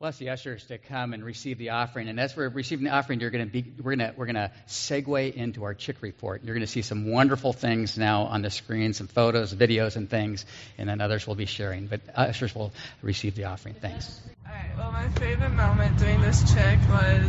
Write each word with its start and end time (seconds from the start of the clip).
We'll 0.00 0.12
the 0.12 0.30
ushers 0.30 0.64
to 0.68 0.78
come 0.78 1.12
and 1.12 1.22
receive 1.22 1.58
the 1.58 1.70
offering. 1.70 2.08
And 2.08 2.18
as 2.18 2.34
we're 2.34 2.48
receiving 2.48 2.86
the 2.86 2.90
offering, 2.90 3.20
you're 3.20 3.28
going 3.28 3.44
to 3.44 3.52
be, 3.52 3.70
we're 3.82 3.96
going 3.96 4.10
to, 4.10 4.14
we're 4.16 4.24
going 4.24 4.36
to 4.36 4.50
segue 4.66 5.34
into 5.34 5.64
our 5.64 5.74
CHIC 5.74 6.00
report. 6.00 6.42
You're 6.42 6.54
going 6.54 6.64
to 6.64 6.72
see 6.72 6.80
some 6.80 7.10
wonderful 7.10 7.52
things 7.52 7.98
now 7.98 8.22
on 8.22 8.40
the 8.40 8.48
screen, 8.48 8.94
some 8.94 9.08
photos, 9.08 9.52
videos, 9.52 9.96
and 9.96 10.08
things, 10.08 10.46
and 10.78 10.88
then 10.88 11.02
others 11.02 11.26
will 11.26 11.34
be 11.34 11.44
sharing. 11.44 11.86
But 11.86 12.00
ushers 12.14 12.54
will 12.54 12.72
receive 13.02 13.34
the 13.34 13.44
offering. 13.44 13.74
Thanks. 13.74 14.22
All 14.46 14.54
right. 14.54 14.70
Well, 14.78 14.90
my 14.90 15.06
favorite 15.20 15.50
moment 15.50 15.98
doing 15.98 16.22
this 16.22 16.50
CHIC 16.50 16.78
was, 16.88 17.28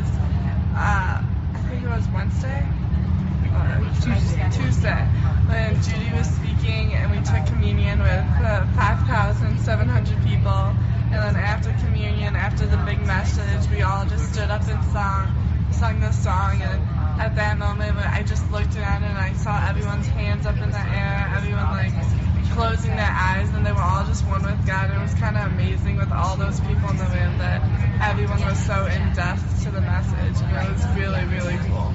uh, 0.72 1.22
I 1.22 1.66
think 1.70 1.84
it 1.84 1.90
was 1.90 2.08
Wednesday. 2.16 2.66
Tuesday. 4.02 4.50
Tuesday, 4.50 5.08
when 5.52 5.76
Judy 5.84 6.16
was 6.16 6.26
speaking 6.26 6.94
and 6.94 7.12
we 7.12 7.18
took 7.18 7.46
communion 7.48 8.00
with 8.00 8.26
uh, 8.40 8.66
5,700 8.76 10.26
people 10.26 10.74
and 11.12 11.36
then 11.36 11.36
after 11.36 11.72
communion, 11.84 12.36
after 12.36 12.66
the 12.66 12.78
big 12.78 13.00
message, 13.06 13.70
we 13.70 13.82
all 13.82 14.06
just 14.06 14.34
stood 14.34 14.50
up 14.50 14.64
and 14.68 14.84
sung, 14.92 15.28
sung 15.72 16.00
the 16.00 16.12
song. 16.12 16.62
And 16.62 16.82
at 17.20 17.36
that 17.36 17.58
moment, 17.58 17.98
I 17.98 18.24
just 18.24 18.50
looked 18.50 18.78
around 18.78 19.04
and 19.04 19.18
I 19.18 19.34
saw 19.34 19.68
everyone's 19.68 20.08
hands 20.08 20.46
up 20.46 20.56
in 20.56 20.72
the 20.72 20.80
air, 20.80 21.34
everyone 21.36 21.68
like 21.76 21.92
closing 22.56 22.96
their 22.96 23.12
eyes, 23.12 23.50
and 23.50 23.66
they 23.66 23.74
were 23.74 23.84
all 23.84 24.06
just 24.06 24.26
one 24.28 24.44
with 24.44 24.66
God. 24.66 24.90
It 24.90 25.02
was 25.02 25.14
kind 25.16 25.36
of 25.36 25.52
amazing 25.52 25.98
with 25.98 26.12
all 26.12 26.38
those 26.38 26.62
people 26.62 26.90
in 26.90 26.98
the 26.98 27.12
room 27.12 27.38
that 27.40 27.60
everyone 28.02 28.40
was 28.46 28.58
so 28.66 28.86
in 28.86 29.14
depth 29.14 29.64
to 29.64 29.72
the 29.72 29.82
message. 29.82 30.42
And 30.48 30.68
it 30.68 30.72
was 30.72 30.88
really, 30.96 31.26
really 31.28 31.60
cool. 31.68 31.92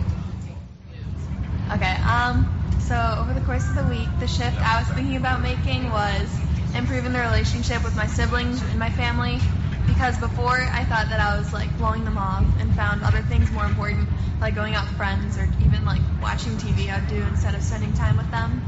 Okay, 1.73 1.97
um, 2.05 2.45
so 2.81 3.17
over 3.19 3.33
the 3.33 3.41
course 3.41 3.67
of 3.69 3.77
the 3.77 3.89
week, 3.89 4.09
the 4.21 4.29
shift 4.29 4.61
I 4.61 4.81
was 4.81 4.89
thinking 4.93 5.17
about 5.17 5.41
making 5.41 5.91
was 5.91 6.29
improving 6.77 7.13
the 7.13 7.21
relationship 7.21 7.83
with 7.83 7.97
my 7.97 8.07
siblings 8.07 8.61
and 8.63 8.79
my 8.79 8.91
family 8.91 9.41
because 9.87 10.19
before 10.19 10.59
I 10.73 10.85
thought 10.85 11.09
that 11.09 11.21
I 11.21 11.39
was 11.39 11.53
like 11.53 11.77
blowing 11.79 12.05
them 12.05 12.19
off 12.19 12.45
and 12.61 12.73
found 12.75 13.03
other 13.03 13.23
things 13.23 13.51
more 13.51 13.65
important 13.65 14.09
like 14.41 14.55
going 14.55 14.75
out 14.75 14.85
with 14.85 14.95
friends 14.97 15.39
or 15.39 15.49
even 15.65 15.85
like 15.85 16.03
watching 16.21 16.53
TV 16.59 16.91
I'd 16.91 17.09
do 17.09 17.23
instead 17.23 17.55
of 17.55 17.63
spending 17.63 17.95
time 17.95 18.17
with 18.17 18.31
them. 18.31 18.63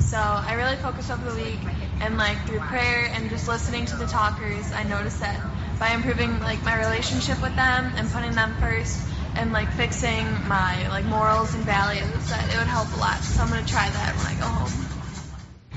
So 0.00 0.18
I 0.18 0.54
really 0.54 0.76
focused 0.76 1.10
over 1.10 1.30
the 1.30 1.36
week 1.36 1.60
and 2.00 2.16
like 2.16 2.36
through 2.46 2.60
prayer 2.60 3.08
and 3.14 3.30
just 3.30 3.46
listening 3.46 3.86
to 3.86 3.96
the 3.96 4.06
talkers 4.06 4.72
I 4.72 4.82
noticed 4.82 5.20
that 5.20 5.38
by 5.78 5.90
improving 5.90 6.40
like 6.40 6.64
my 6.64 6.76
relationship 6.78 7.40
with 7.42 7.54
them 7.54 7.92
and 7.96 8.10
putting 8.10 8.32
them 8.32 8.54
first 8.58 9.08
and 9.36 9.52
like 9.52 9.70
fixing 9.72 10.26
my 10.48 10.88
like 10.88 11.04
morals 11.04 11.54
and 11.54 11.64
values 11.64 12.28
that 12.28 12.44
it 12.52 12.58
would 12.58 12.66
help 12.66 12.92
a 12.92 12.96
lot. 12.96 13.18
So 13.22 13.42
I'm 13.42 13.48
gonna 13.48 13.64
try 13.64 13.88
that 13.88 14.14
when 14.16 14.26
I 14.26 14.34
go 14.40 14.46
home 14.46 14.91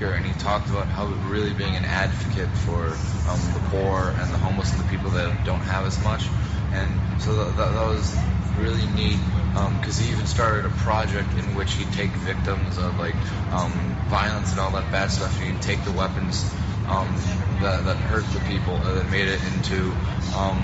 and 0.04 0.26
he 0.26 0.32
talked 0.34 0.68
about 0.68 0.86
how 0.88 1.06
really 1.32 1.54
being 1.54 1.74
an 1.74 1.84
advocate 1.84 2.48
for 2.48 2.84
um, 2.84 3.40
the 3.54 3.62
poor 3.70 4.12
and 4.20 4.32
the 4.32 4.38
homeless 4.38 4.70
and 4.72 4.84
the 4.84 4.90
people 4.90 5.10
that 5.10 5.44
don't 5.44 5.60
have 5.60 5.86
as 5.86 6.02
much. 6.04 6.28
And 6.72 7.22
so 7.22 7.34
that, 7.36 7.56
that, 7.56 7.72
that 7.72 7.86
was 7.86 8.16
really 8.60 8.86
neat 8.94 9.18
because 9.80 9.98
um, 9.98 10.04
he 10.04 10.12
even 10.12 10.26
started 10.26 10.66
a 10.66 10.70
project 10.84 11.32
in 11.38 11.54
which 11.56 11.74
he'd 11.74 11.90
take 11.92 12.10
victims 12.10 12.76
of 12.76 12.98
like 12.98 13.14
um, 13.52 13.72
violence 14.08 14.50
and 14.50 14.60
all 14.60 14.70
that 14.72 14.90
bad 14.92 15.10
stuff 15.10 15.40
and 15.40 15.52
he'd 15.52 15.62
take 15.62 15.82
the 15.84 15.92
weapons 15.92 16.44
um, 16.88 17.08
that, 17.62 17.84
that 17.84 17.96
hurt 17.96 18.24
the 18.32 18.40
people 18.40 18.76
and 18.76 18.98
then 18.98 19.10
made 19.10 19.28
it 19.28 19.40
into 19.54 19.92
um, 20.36 20.60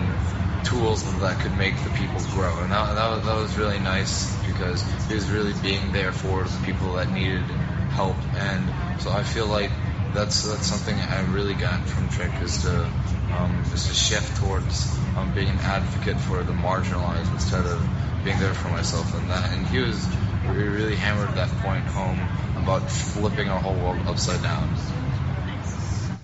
tools 0.64 1.02
that 1.20 1.38
could 1.40 1.56
make 1.56 1.76
the 1.84 1.90
people 1.90 2.20
grow. 2.32 2.52
And 2.60 2.72
that, 2.72 2.94
that, 2.94 3.08
was, 3.08 3.24
that 3.24 3.36
was 3.36 3.56
really 3.56 3.78
nice 3.78 4.36
because 4.46 4.84
he 5.08 5.14
was 5.14 5.30
really 5.30 5.54
being 5.62 5.92
there 5.92 6.12
for 6.12 6.44
the 6.44 6.64
people 6.64 6.94
that 6.94 7.10
needed 7.10 7.44
help. 7.92 8.16
And 8.36 9.00
so 9.00 9.10
I 9.10 9.22
feel 9.22 9.46
like 9.46 9.70
that's 10.14 10.42
that's 10.48 10.66
something 10.66 10.94
I 10.94 11.22
really 11.32 11.54
got 11.54 11.80
from 11.80 12.08
CHIC 12.10 12.42
is 12.42 12.62
to 12.62 12.90
um, 13.32 13.62
is 13.72 13.88
to 13.88 13.94
shift 13.94 14.36
towards 14.40 14.98
um, 15.16 15.32
being 15.34 15.48
an 15.48 15.58
advocate 15.58 16.18
for 16.18 16.42
the 16.42 16.52
marginalized 16.52 17.32
instead 17.32 17.64
of 17.64 17.80
being 18.24 18.38
there 18.38 18.54
for 18.54 18.68
myself 18.68 19.16
and 19.18 19.30
that. 19.30 19.52
And 19.52 19.66
he 19.66 19.78
was 19.78 20.06
he 20.42 20.48
really 20.48 20.96
hammered 20.96 21.34
that 21.36 21.48
point 21.62 21.84
home 21.84 22.18
about 22.56 22.90
flipping 22.90 23.48
our 23.48 23.60
whole 23.60 23.74
world 23.74 24.06
upside 24.06 24.42
down. 24.42 24.68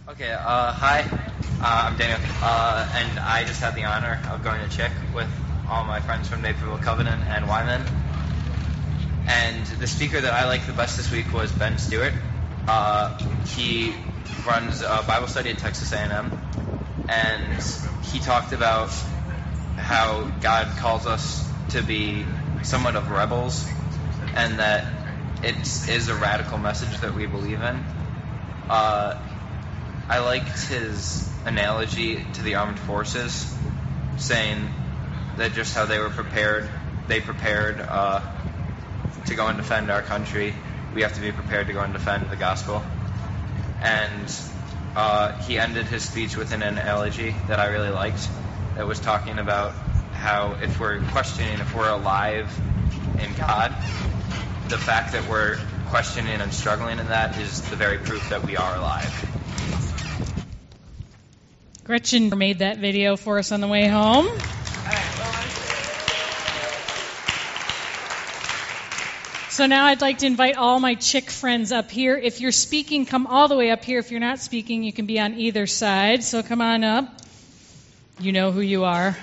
Okay, 0.08 0.32
uh, 0.32 0.72
hi, 0.72 1.04
uh, 1.60 1.88
I'm 1.90 1.96
Daniel, 1.96 2.18
uh, 2.42 2.88
and 2.96 3.18
I 3.20 3.44
just 3.44 3.60
had 3.60 3.74
the 3.74 3.84
honor 3.84 4.18
of 4.30 4.42
going 4.42 4.60
to 4.60 4.68
Chick 4.74 4.90
with 5.14 5.28
all 5.68 5.84
my 5.84 6.00
friends 6.00 6.28
from 6.28 6.40
Naperville 6.42 6.78
Covenant 6.78 7.22
and 7.28 7.46
Wyman. 7.46 7.82
And 9.28 9.66
the 9.66 9.86
speaker 9.86 10.20
that 10.20 10.32
I 10.32 10.46
liked 10.46 10.66
the 10.66 10.72
best 10.72 10.96
this 10.96 11.12
week 11.12 11.32
was 11.34 11.52
Ben 11.52 11.76
Stuart. 11.78 12.14
Uh, 12.66 13.10
he 13.54 13.94
runs 14.46 14.80
a 14.80 15.04
Bible 15.06 15.26
study 15.26 15.50
at 15.50 15.58
Texas 15.58 15.92
A&M, 15.92 16.32
and 17.08 17.62
he 18.10 18.20
talked 18.20 18.52
about 18.52 18.90
how 19.76 20.24
God 20.40 20.66
calls 20.78 21.06
us 21.06 21.46
to 21.70 21.82
be 21.82 22.24
somewhat 22.62 22.96
of 22.96 23.10
rebels, 23.10 23.68
and 24.34 24.58
that 24.58 24.86
it 25.42 25.56
is 25.88 26.08
a 26.08 26.14
radical 26.14 26.58
message 26.58 26.98
that 27.00 27.14
we 27.14 27.26
believe 27.26 27.60
in. 27.60 27.84
Uh, 28.68 29.14
I 30.08 30.20
liked 30.20 30.68
his 30.68 31.30
analogy 31.44 32.24
to 32.34 32.42
the 32.42 32.54
armed 32.54 32.78
forces, 32.78 33.54
saying 34.16 34.68
that 35.36 35.52
just 35.52 35.74
how 35.74 35.84
they 35.84 35.98
were 35.98 36.08
prepared, 36.08 36.68
they 37.08 37.20
prepared 37.20 37.80
uh, 37.80 38.20
to 39.28 39.34
go 39.34 39.46
and 39.46 39.56
defend 39.56 39.90
our 39.90 40.02
country, 40.02 40.54
we 40.94 41.02
have 41.02 41.14
to 41.14 41.20
be 41.20 41.32
prepared 41.32 41.66
to 41.68 41.72
go 41.72 41.80
and 41.80 41.92
defend 41.92 42.28
the 42.30 42.36
gospel. 42.36 42.82
And 43.80 44.32
uh, 44.96 45.38
he 45.42 45.58
ended 45.58 45.86
his 45.86 46.02
speech 46.02 46.36
with 46.36 46.52
an 46.52 46.62
analogy 46.62 47.34
that 47.46 47.60
I 47.60 47.66
really 47.66 47.90
liked 47.90 48.28
that 48.74 48.86
was 48.86 48.98
talking 48.98 49.38
about 49.38 49.72
how 50.12 50.56
if 50.62 50.80
we're 50.80 51.00
questioning 51.00 51.60
if 51.60 51.74
we're 51.74 51.90
alive 51.90 52.52
in 53.20 53.32
God, 53.34 53.70
the 54.68 54.78
fact 54.78 55.12
that 55.12 55.28
we're 55.28 55.58
questioning 55.86 56.40
and 56.40 56.52
struggling 56.52 56.98
in 56.98 57.06
that 57.06 57.38
is 57.38 57.62
the 57.70 57.76
very 57.76 57.98
proof 57.98 58.28
that 58.30 58.44
we 58.44 58.56
are 58.56 58.76
alive. 58.76 59.24
Gretchen 61.84 62.36
made 62.36 62.58
that 62.58 62.78
video 62.78 63.16
for 63.16 63.38
us 63.38 63.52
on 63.52 63.60
the 63.60 63.68
way 63.68 63.86
home. 63.86 64.28
So 69.58 69.66
now 69.66 69.86
I'd 69.86 70.00
like 70.00 70.18
to 70.18 70.26
invite 70.26 70.56
all 70.56 70.78
my 70.78 70.94
CHIC 70.94 71.30
friends 71.30 71.72
up 71.72 71.90
here. 71.90 72.16
If 72.16 72.40
you're 72.40 72.52
speaking, 72.52 73.06
come 73.06 73.26
all 73.26 73.48
the 73.48 73.56
way 73.56 73.72
up 73.72 73.84
here. 73.84 73.98
If 73.98 74.12
you're 74.12 74.20
not 74.20 74.38
speaking, 74.38 74.84
you 74.84 74.92
can 74.92 75.06
be 75.06 75.18
on 75.18 75.34
either 75.34 75.66
side. 75.66 76.22
So 76.22 76.44
come 76.44 76.60
on 76.60 76.84
up. 76.84 77.12
You 78.20 78.30
know 78.30 78.52
who 78.52 78.60
you 78.60 78.84
are. 78.84 79.18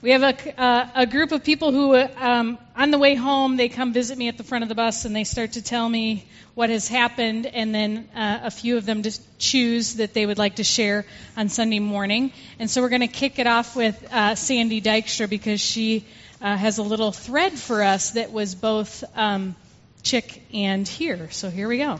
We 0.00 0.12
have 0.12 0.22
a, 0.22 0.60
uh, 0.60 0.88
a 0.94 1.06
group 1.06 1.32
of 1.32 1.42
people 1.42 1.72
who, 1.72 1.96
um, 1.96 2.56
on 2.76 2.92
the 2.92 2.98
way 2.98 3.16
home, 3.16 3.56
they 3.56 3.68
come 3.68 3.92
visit 3.92 4.16
me 4.16 4.28
at 4.28 4.38
the 4.38 4.44
front 4.44 4.62
of 4.62 4.68
the 4.68 4.76
bus 4.76 5.04
and 5.04 5.16
they 5.16 5.24
start 5.24 5.54
to 5.54 5.62
tell 5.62 5.88
me 5.88 6.24
what 6.54 6.70
has 6.70 6.86
happened, 6.86 7.44
and 7.44 7.74
then 7.74 8.08
uh, 8.14 8.38
a 8.44 8.50
few 8.50 8.78
of 8.78 8.86
them 8.86 9.02
just 9.02 9.20
choose 9.38 9.94
that 9.94 10.14
they 10.14 10.24
would 10.24 10.38
like 10.38 10.56
to 10.56 10.64
share 10.64 11.04
on 11.36 11.48
Sunday 11.48 11.80
morning. 11.80 12.32
And 12.60 12.70
so 12.70 12.80
we're 12.80 12.90
going 12.90 13.00
to 13.00 13.08
kick 13.08 13.40
it 13.40 13.48
off 13.48 13.74
with 13.74 14.06
uh, 14.10 14.36
Sandy 14.36 14.80
Dykstra 14.80 15.28
because 15.28 15.60
she 15.60 16.06
uh, 16.40 16.56
has 16.56 16.78
a 16.78 16.82
little 16.82 17.12
thread 17.12 17.52
for 17.52 17.82
us 17.82 18.12
that 18.12 18.32
was 18.32 18.54
both 18.54 19.04
um, 19.16 19.54
CHIC 20.02 20.42
and 20.52 20.86
here. 20.86 21.30
So 21.30 21.50
here 21.50 21.68
we 21.68 21.78
go. 21.78 21.98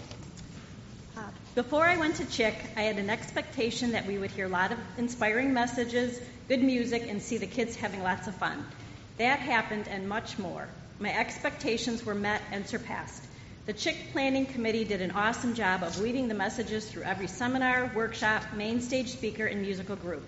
Uh, 1.17 1.21
before 1.55 1.85
I 1.85 1.97
went 1.97 2.17
to 2.17 2.25
CHIC, 2.25 2.55
I 2.77 2.83
had 2.83 2.99
an 2.99 3.11
expectation 3.11 3.93
that 3.93 4.07
we 4.07 4.19
would 4.19 4.31
hear 4.31 4.47
a 4.47 4.51
lot 4.51 4.73
of 4.73 4.79
inspiring 4.99 5.53
messages, 5.55 6.21
good 6.49 6.63
music, 6.63 7.07
and 7.09 7.23
see 7.23 7.39
the 7.39 7.47
kids 7.47 7.77
having 7.77 8.03
lots 8.03 8.29
of 8.29 8.35
fun. 8.35 8.65
That 9.19 9.39
happened 9.39 9.89
and 9.89 10.09
much 10.09 10.39
more. 10.39 10.69
My 10.99 11.13
expectations 11.13 12.05
were 12.05 12.15
met 12.15 12.43
and 12.53 12.67
surpassed. 12.67 13.23
The 13.67 13.73
CHIC 13.73 14.13
Planning 14.13 14.47
Committee 14.47 14.85
did 14.85 15.01
an 15.01 15.11
awesome 15.11 15.55
job 15.55 15.83
of 15.83 16.01
weaving 16.01 16.29
the 16.29 16.35
messages 16.35 16.89
through 16.89 17.03
every 17.03 17.27
seminar, 17.27 17.91
workshop, 17.97 18.45
main 18.55 18.81
stage 18.81 19.09
speaker, 19.09 19.45
and 19.45 19.61
musical 19.63 19.97
group. 19.97 20.23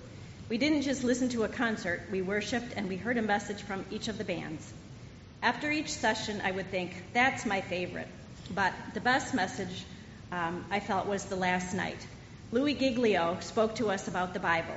We 0.48 0.56
didn't 0.56 0.82
just 0.82 1.04
listen 1.04 1.28
to 1.30 1.44
a 1.44 1.48
concert, 1.48 2.00
we 2.10 2.22
worshiped 2.22 2.72
and 2.74 2.88
we 2.88 2.96
heard 2.96 3.18
a 3.18 3.22
message 3.22 3.62
from 3.62 3.84
each 3.90 4.08
of 4.08 4.16
the 4.16 4.24
bands. 4.24 4.72
After 5.42 5.70
each 5.70 5.90
session, 5.90 6.40
I 6.42 6.50
would 6.50 6.70
think, 6.70 7.04
that's 7.12 7.44
my 7.44 7.60
favorite. 7.60 8.08
But 8.54 8.72
the 8.94 9.00
best 9.00 9.34
message 9.34 9.84
um, 10.32 10.64
I 10.70 10.80
felt 10.80 11.06
was 11.06 11.26
the 11.26 11.36
last 11.36 11.74
night. 11.74 11.98
Louie 12.50 12.72
Giglio 12.72 13.36
spoke 13.40 13.74
to 13.74 13.90
us 13.90 14.08
about 14.08 14.32
the 14.32 14.40
Bible. 14.40 14.74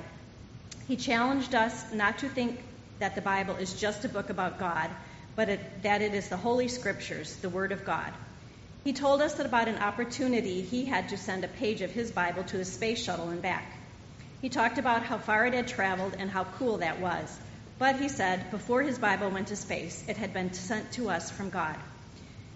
He 0.89 0.97
challenged 0.97 1.55
us 1.55 1.93
not 1.93 2.17
to 2.17 2.27
think 2.27 2.61
that 2.99 3.15
the 3.15 3.21
Bible 3.21 3.55
is 3.55 3.73
just 3.79 4.03
a 4.03 4.09
book 4.09 4.29
about 4.29 4.59
God, 4.59 4.89
but 5.37 5.47
it, 5.47 5.83
that 5.83 6.01
it 6.01 6.13
is 6.13 6.27
the 6.27 6.35
Holy 6.35 6.67
Scriptures, 6.67 7.33
the 7.37 7.49
Word 7.49 7.71
of 7.71 7.85
God. 7.85 8.11
He 8.83 8.91
told 8.91 9.21
us 9.21 9.39
about 9.39 9.69
an 9.69 9.77
opportunity 9.77 10.61
he 10.61 10.83
had 10.83 11.09
to 11.09 11.17
send 11.17 11.45
a 11.45 11.47
page 11.47 11.81
of 11.81 11.91
his 11.91 12.11
Bible 12.11 12.43
to 12.43 12.57
the 12.57 12.65
space 12.65 13.01
shuttle 13.01 13.29
and 13.29 13.41
back. 13.41 13.63
He 14.41 14.49
talked 14.49 14.79
about 14.79 15.03
how 15.03 15.19
far 15.19 15.45
it 15.45 15.53
had 15.53 15.67
traveled 15.67 16.15
and 16.17 16.29
how 16.29 16.45
cool 16.45 16.79
that 16.79 16.99
was. 16.99 17.39
But 17.77 17.97
he 17.97 18.09
said, 18.09 18.49
before 18.49 18.81
his 18.81 18.97
Bible 18.97 19.29
went 19.29 19.47
to 19.47 19.55
space, 19.55 20.03
it 20.07 20.17
had 20.17 20.33
been 20.33 20.53
sent 20.53 20.91
to 20.93 21.09
us 21.09 21.29
from 21.29 21.51
God. 21.51 21.75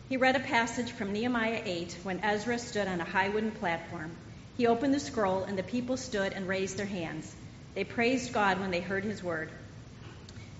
He 0.10 0.18
read 0.18 0.36
a 0.36 0.40
passage 0.40 0.92
from 0.92 1.14
Nehemiah 1.14 1.62
8 1.64 1.98
when 2.04 2.24
Ezra 2.24 2.60
stood 2.60 2.88
on 2.88 3.02
a 3.02 3.06
high 3.06 3.30
wooden 3.30 3.52
platform. 3.52 4.12
He 4.58 4.68
opened 4.68 4.94
the 4.94 5.00
scroll, 5.00 5.44
and 5.44 5.58
the 5.58 5.64
people 5.64 5.98
stood 5.98 6.34
and 6.34 6.48
raised 6.48 6.78
their 6.78 6.86
hands. 6.86 7.36
They 7.76 7.84
praised 7.84 8.34
God 8.34 8.60
when 8.60 8.72
they 8.72 8.81
heard 8.81 9.04
his 9.04 9.24
word. 9.24 9.50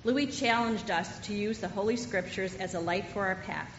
Louie 0.04 0.28
challenged 0.28 0.92
us 0.92 1.20
to 1.28 1.34
use 1.34 1.60
the 1.60 1.70
Holy 1.70 1.96
Scriptures 1.96 2.54
as 2.56 2.76
a 2.76 2.80
light 2.80 3.08
for 3.08 3.26
our 3.26 3.36
path. 3.36 3.72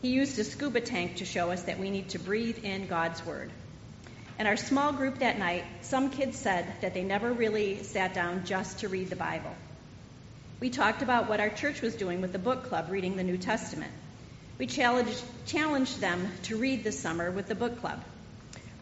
He 0.00 0.10
used 0.10 0.38
a 0.38 0.44
scuba 0.44 0.80
tank 0.80 1.16
to 1.16 1.24
show 1.24 1.50
us 1.50 1.64
that 1.64 1.78
we 1.78 1.90
need 1.90 2.10
to 2.10 2.18
breathe 2.18 2.64
in 2.64 2.86
God's 2.86 3.24
word. 3.26 3.50
In 4.38 4.46
our 4.46 4.56
small 4.56 4.92
group 4.92 5.20
that 5.20 5.38
night, 5.38 5.64
some 5.80 6.10
kids 6.10 6.38
said 6.38 6.66
that 6.82 6.92
they 6.92 7.02
never 7.02 7.32
really 7.32 7.82
sat 7.84 8.12
down 8.12 8.44
just 8.44 8.80
to 8.80 8.88
read 8.88 9.08
the 9.08 9.16
Bible. 9.16 9.54
We 10.60 10.68
talked 10.68 11.00
about 11.00 11.28
what 11.28 11.40
our 11.40 11.48
church 11.48 11.80
was 11.80 11.94
doing 11.94 12.20
with 12.20 12.32
the 12.32 12.38
book 12.38 12.64
club 12.64 12.90
reading 12.90 13.16
the 13.16 13.24
New 13.24 13.38
Testament. 13.38 13.92
We 14.58 14.66
challenged, 14.66 15.22
challenged 15.46 16.00
them 16.00 16.28
to 16.44 16.56
read 16.58 16.84
this 16.84 16.98
summer 16.98 17.30
with 17.30 17.48
the 17.48 17.54
book 17.54 17.80
club. 17.80 18.02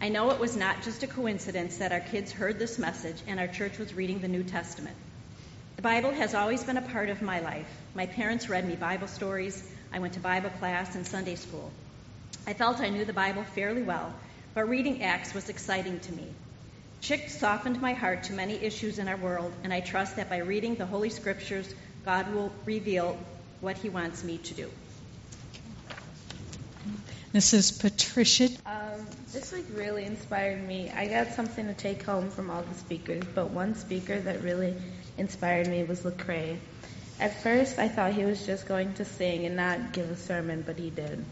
I 0.01 0.09
know 0.09 0.33
it 0.33 0.41
was 0.41 0.57
not 0.57 0.83
just 0.83 1.05
a 1.05 1.07
coincidence 1.07 1.77
that 1.77 1.93
our 1.93 2.01
kids 2.01 2.33
heard 2.33 2.59
this 2.59 2.77
message 2.77 3.17
and 3.29 3.39
our 3.39 3.49
church 3.49 3.79
was 3.79 3.95
reading 3.95 4.19
the 4.19 4.29
New 4.29 4.43
Testament. 4.43 4.97
The 5.77 5.83
Bible 5.83 6.11
has 6.11 6.35
always 6.35 6.65
been 6.65 6.79
a 6.79 6.83
part 6.83 7.11
of 7.11 7.23
my 7.23 7.39
life. 7.41 7.69
My 7.95 8.07
parents 8.07 8.49
read 8.49 8.67
me 8.67 8.75
Bible 8.75 9.09
stories. 9.09 9.63
I 9.93 10.01
went 10.01 10.15
to 10.15 10.21
Bible 10.21 10.51
class 10.51 10.97
and 10.97 11.07
Sunday 11.07 11.37
school. 11.37 11.71
I 12.45 12.55
felt 12.55 12.81
I 12.81 12.89
knew 12.89 13.05
the 13.05 13.13
Bible 13.13 13.45
fairly 13.45 13.83
well, 13.83 14.13
but 14.55 14.69
reading 14.69 15.03
Acts 15.03 15.35
was 15.35 15.49
exciting 15.49 15.99
to 16.01 16.13
me. 16.13 16.27
CHIC 17.01 17.29
softened 17.29 17.83
my 17.83 17.93
heart 17.93 18.25
to 18.25 18.33
many 18.33 18.55
issues 18.55 18.99
in 18.99 19.09
our 19.09 19.17
world, 19.17 19.53
and 19.63 19.73
I 19.75 19.81
trust 19.81 20.17
that 20.17 20.31
by 20.31 20.39
reading 20.39 20.77
the 20.77 20.87
Holy 20.87 21.11
Scriptures, 21.11 21.75
God 22.05 22.33
will 22.33 22.53
reveal 22.65 23.19
what 23.61 23.77
He 23.77 23.89
wants 23.89 24.25
me 24.25 24.39
to 24.39 24.55
do. 24.55 24.71
This 27.33 27.53
is 27.53 27.73
Patricia. 27.73 28.49
Um, 28.65 29.07
this 29.33 29.53
week 29.53 29.67
really 29.75 30.05
inspired 30.05 30.67
me. 30.67 30.91
I 30.95 31.09
got 31.09 31.33
something 31.33 31.67
to 31.67 31.75
take 31.75 32.05
home 32.05 32.31
from 32.31 32.49
all 32.49 32.63
the 32.63 32.75
speakers, 32.77 33.25
but 33.35 33.51
one 33.51 33.75
speaker 33.75 34.21
that 34.21 34.43
really 34.43 34.75
inspired 35.19 35.67
me 35.67 35.83
was 35.83 36.03
Lecrae. 36.03 36.57
At 37.19 37.43
first, 37.43 37.79
I 37.79 37.89
thought 37.89 38.13
he 38.13 38.25
was 38.25 38.47
just 38.47 38.67
going 38.69 38.95
to 38.95 39.05
sing 39.05 39.47
and 39.47 39.57
not 39.57 39.93
give 39.93 40.11
a 40.11 40.17
sermon, 40.17 40.63
but 40.65 40.79
he 40.79 40.91
did. 40.91 41.25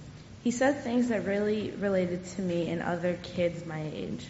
He 0.42 0.50
said 0.50 0.82
things 0.82 1.08
that 1.08 1.24
really 1.24 1.70
related 1.70 2.24
to 2.36 2.42
me 2.42 2.68
and 2.70 2.82
other 2.82 3.18
kids 3.22 3.64
my 3.64 3.82
age. 3.94 4.26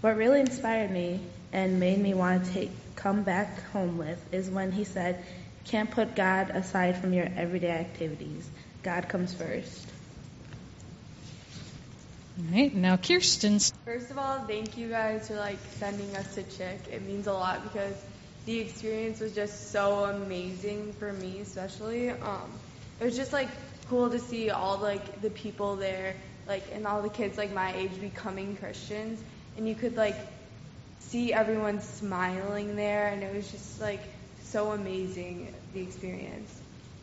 What 0.00 0.16
really 0.16 0.40
inspired 0.40 0.90
me 0.90 1.20
and 1.52 1.80
made 1.80 1.98
me 1.98 2.12
want 2.12 2.44
to 2.44 2.52
take, 2.52 2.70
come 2.96 3.22
back 3.22 3.62
home 3.70 3.96
with 3.96 4.18
is 4.32 4.50
when 4.50 4.72
he 4.72 4.84
said, 4.84 5.24
can't 5.64 5.90
put 5.90 6.14
God 6.14 6.50
aside 6.50 6.98
from 6.98 7.12
your 7.14 7.26
everyday 7.36 7.70
activities. 7.70 8.48
God 8.82 9.08
comes 9.08 9.32
first." 9.32 9.86
All 12.36 12.52
right, 12.52 12.74
now 12.74 12.96
Kirsten's. 12.96 13.72
First 13.84 14.10
of 14.10 14.18
all, 14.18 14.40
thank 14.40 14.76
you 14.76 14.88
guys 14.88 15.28
for 15.28 15.36
like 15.36 15.58
sending 15.78 16.14
us 16.16 16.34
to 16.34 16.42
CHIC. 16.42 16.88
It 16.92 17.02
means 17.02 17.28
a 17.28 17.32
lot 17.32 17.62
because 17.62 17.94
the 18.44 18.58
experience 18.58 19.20
was 19.20 19.34
just 19.34 19.70
so 19.70 20.04
amazing 20.04 20.92
for 20.94 21.12
me, 21.12 21.38
especially. 21.40 22.10
Um, 22.10 22.50
it 23.00 23.04
was 23.04 23.16
just 23.16 23.32
like 23.32 23.48
cool 23.88 24.10
to 24.10 24.18
see 24.18 24.50
all 24.50 24.78
like 24.78 25.20
the 25.22 25.30
people 25.30 25.76
there, 25.76 26.14
like 26.46 26.64
and 26.72 26.86
all 26.86 27.02
the 27.02 27.08
kids 27.08 27.38
like 27.38 27.52
my 27.52 27.74
age 27.74 28.00
becoming 28.00 28.56
Christians, 28.56 29.20
and 29.56 29.68
you 29.68 29.74
could 29.74 29.96
like 29.96 30.16
see 31.00 31.32
everyone 31.32 31.80
smiling 31.80 32.76
there, 32.76 33.08
and 33.08 33.22
it 33.22 33.34
was 33.34 33.50
just 33.50 33.80
like 33.80 34.00
so 34.44 34.72
amazing 34.72 35.52
the 35.72 35.82
experience. 35.82 36.60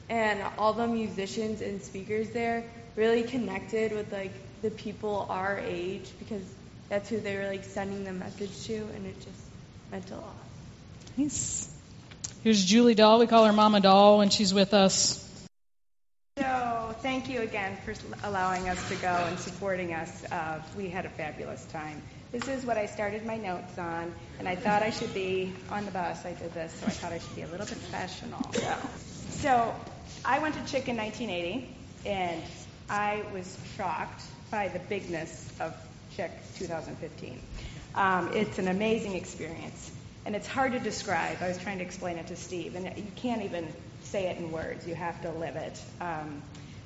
And 0.10 0.42
all 0.58 0.74
the 0.74 0.88
musicians 0.88 1.62
and 1.62 1.82
speakers 1.82 2.30
there 2.32 2.64
really 2.96 3.24
connected 3.24 3.94
with 3.94 4.12
like 4.12 4.34
the 4.62 4.70
people 4.70 5.26
our 5.30 5.60
age 5.60 6.10
because 6.20 6.44
that's 6.90 7.10
who 7.10 7.20
they 7.20 7.38
were 7.38 7.48
like 7.48 7.64
sending 7.64 8.04
the 8.04 8.12
message 8.12 8.66
to, 8.66 8.76
and 8.76 9.06
it 9.06 9.16
just 9.16 9.42
meant 9.92 10.12
a 10.12 10.16
lot. 10.16 10.36
Nice. 11.18 11.70
Here's 12.44 12.64
Julie 12.64 12.96
Doll. 12.96 13.20
We 13.20 13.28
call 13.28 13.46
her 13.46 13.54
Mama 13.54 13.80
Doll 13.80 14.18
when 14.18 14.30
she's 14.30 14.54
with 14.54 14.74
us. 14.74 15.28
So, 17.22 17.28
thank 17.28 17.36
you 17.36 17.44
again 17.44 17.78
for 17.86 17.94
allowing 18.24 18.68
us 18.68 18.90
to 18.90 18.96
go 18.96 19.08
and 19.08 19.38
supporting 19.38 19.94
us. 19.94 20.24
Uh, 20.32 20.60
we 20.76 20.90
had 20.90 21.06
a 21.06 21.10
fabulous 21.10 21.64
time. 21.66 22.02
This 22.32 22.48
is 22.48 22.66
what 22.66 22.80
I 22.80 22.88
started 22.88 23.28
my 23.28 23.38
notes 23.38 23.78
on, 23.78 24.12
and 24.40 24.48
I 24.48 24.56
thought 24.56 24.82
I 24.82 24.90
should 24.90 25.14
be 25.14 25.54
on 25.70 25.86
the 25.86 25.92
bus. 25.92 26.26
I 26.26 26.34
did 26.34 26.52
this, 26.56 26.74
so 26.74 26.88
I 26.88 26.90
thought 26.90 27.12
I 27.12 27.20
should 27.20 27.36
be 27.36 27.44
a 27.44 27.48
little 27.48 27.68
bit 27.68 27.78
professional. 27.78 28.42
So, 29.30 29.72
I 30.26 30.40
went 30.40 30.56
to 30.56 30.62
CHIC 30.62 30.88
in 30.88 30.98
1980, 30.98 31.70
and 32.08 32.42
I 32.90 33.22
was 33.32 33.56
shocked 33.78 34.24
by 34.50 34.70
the 34.70 34.80
bigness 34.80 35.48
of 35.60 35.76
CHIC 36.16 36.32
2015. 36.56 37.40
Um, 37.94 38.32
it's 38.34 38.58
an 38.58 38.68
amazing 38.68 39.14
experience, 39.14 39.92
and 40.26 40.36
it's 40.36 40.48
hard 40.48 40.72
to 40.72 40.80
describe. 40.80 41.38
I 41.40 41.50
was 41.50 41.60
trying 41.60 41.78
to 41.78 41.84
explain 41.84 42.18
it 42.18 42.28
to 42.28 42.36
Steve, 42.36 42.74
and 42.74 42.86
you 42.98 43.12
can't 43.16 43.44
even 43.44 43.68
say 44.02 44.28
it 44.28 44.38
in 44.38 44.52
words. 44.52 44.88
You 44.88 44.96
have 44.96 45.22
to 45.22 45.30
live 45.30 45.56
it. 45.56 45.80
Um, 46.00 46.42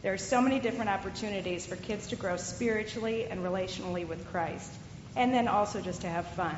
there 0.06 0.14
are 0.14 0.20
so 0.20 0.40
many 0.40 0.60
different 0.60 0.92
opportunities 0.92 1.66
for 1.66 1.76
kids 1.76 2.06
to 2.10 2.16
grow 2.16 2.38
spiritually 2.38 3.26
and 3.26 3.44
relationally 3.44 4.08
with 4.08 4.24
Christ, 4.28 4.72
and 5.16 5.34
then 5.34 5.48
also 5.48 5.82
just 5.82 6.02
to 6.02 6.08
have 6.08 6.28
fun. 6.28 6.56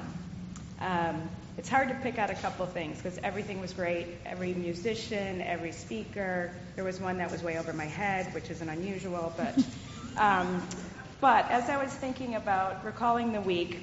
Um, 0.81 1.29
it's 1.57 1.69
hard 1.69 1.87
to 1.87 1.95
pick 1.95 2.19
out 2.19 2.29
a 2.29 2.33
couple 2.33 2.65
things 2.65 2.97
because 2.97 3.17
everything 3.23 3.61
was 3.61 3.71
great. 3.71 4.07
Every 4.25 4.53
musician, 4.53 5.41
every 5.41 5.71
speaker. 5.71 6.51
There 6.75 6.83
was 6.83 6.99
one 6.99 7.19
that 7.19 7.31
was 7.31 7.41
way 7.41 7.57
over 7.57 7.71
my 7.71 7.85
head, 7.85 8.33
which 8.33 8.49
isn't 8.51 8.69
unusual, 8.69 9.33
but. 9.37 9.57
Um, 10.17 10.63
but 11.21 11.51
as 11.51 11.69
I 11.69 11.77
was 11.77 11.93
thinking 11.93 12.33
about 12.33 12.83
recalling 12.83 13.33
the 13.33 13.41
week, 13.41 13.77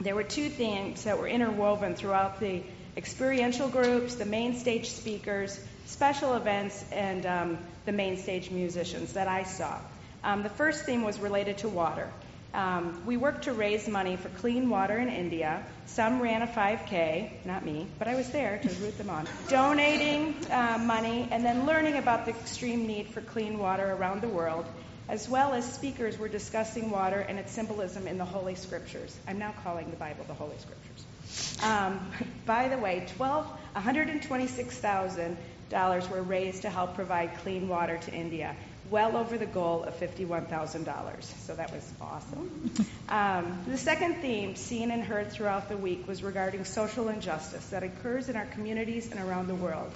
there 0.00 0.16
were 0.16 0.24
two 0.24 0.48
themes 0.48 1.04
that 1.04 1.16
were 1.16 1.28
interwoven 1.28 1.94
throughout 1.94 2.40
the 2.40 2.64
experiential 2.96 3.68
groups, 3.68 4.16
the 4.16 4.24
main 4.24 4.56
stage 4.56 4.90
speakers, 4.90 5.56
special 5.86 6.34
events, 6.34 6.84
and 6.90 7.24
um, 7.24 7.58
the 7.90 7.96
main 7.96 8.16
stage 8.16 8.52
musicians 8.52 9.14
that 9.14 9.26
I 9.26 9.42
saw. 9.42 9.76
Um, 10.22 10.44
the 10.44 10.48
first 10.48 10.84
theme 10.84 11.02
was 11.02 11.18
related 11.18 11.58
to 11.58 11.68
water. 11.68 12.08
Um, 12.54 13.02
we 13.04 13.16
worked 13.16 13.44
to 13.44 13.52
raise 13.52 13.88
money 13.88 14.14
for 14.14 14.28
clean 14.28 14.70
water 14.70 14.96
in 14.96 15.08
India. 15.08 15.64
Some 15.86 16.22
ran 16.22 16.42
a 16.42 16.46
5K, 16.46 17.44
not 17.44 17.64
me, 17.64 17.88
but 17.98 18.06
I 18.06 18.14
was 18.14 18.30
there 18.30 18.58
to 18.62 18.68
root 18.74 18.96
them 18.96 19.10
on, 19.10 19.26
donating 19.48 20.36
uh, 20.52 20.78
money 20.80 21.26
and 21.32 21.44
then 21.44 21.66
learning 21.66 21.96
about 21.96 22.26
the 22.26 22.30
extreme 22.30 22.86
need 22.86 23.08
for 23.08 23.22
clean 23.22 23.58
water 23.58 23.92
around 23.92 24.22
the 24.22 24.28
world 24.28 24.66
as 25.08 25.28
well 25.28 25.52
as 25.52 25.64
speakers 25.74 26.16
were 26.16 26.28
discussing 26.28 26.90
water 26.92 27.18
and 27.18 27.40
its 27.40 27.50
symbolism 27.50 28.06
in 28.06 28.16
the 28.18 28.24
Holy 28.24 28.54
Scriptures. 28.54 29.18
I'm 29.26 29.40
now 29.40 29.52
calling 29.64 29.90
the 29.90 29.96
Bible 29.96 30.24
the 30.28 30.34
Holy 30.34 30.56
Scriptures. 30.58 31.60
Um, 31.64 31.98
by 32.46 32.68
the 32.68 32.78
way, 32.78 33.08
twelve, 33.16 33.50
$126,000 33.74 35.36
were 35.72 36.22
raised 36.22 36.62
to 36.62 36.70
help 36.70 36.94
provide 36.94 37.36
clean 37.38 37.68
water 37.68 37.98
to 37.98 38.12
India, 38.12 38.56
well 38.90 39.16
over 39.16 39.38
the 39.38 39.46
goal 39.46 39.84
of 39.84 39.94
$51,000. 39.98 41.22
So 41.22 41.54
that 41.54 41.72
was 41.72 41.92
awesome. 42.00 42.70
Um, 43.08 43.64
the 43.66 43.78
second 43.78 44.16
theme, 44.22 44.54
seen 44.56 44.90
and 44.90 45.02
heard 45.02 45.32
throughout 45.32 45.68
the 45.68 45.76
week, 45.76 46.06
was 46.06 46.22
regarding 46.22 46.64
social 46.64 47.08
injustice 47.08 47.66
that 47.70 47.82
occurs 47.82 48.28
in 48.28 48.36
our 48.36 48.46
communities 48.46 49.10
and 49.10 49.20
around 49.20 49.48
the 49.48 49.54
world. 49.54 49.90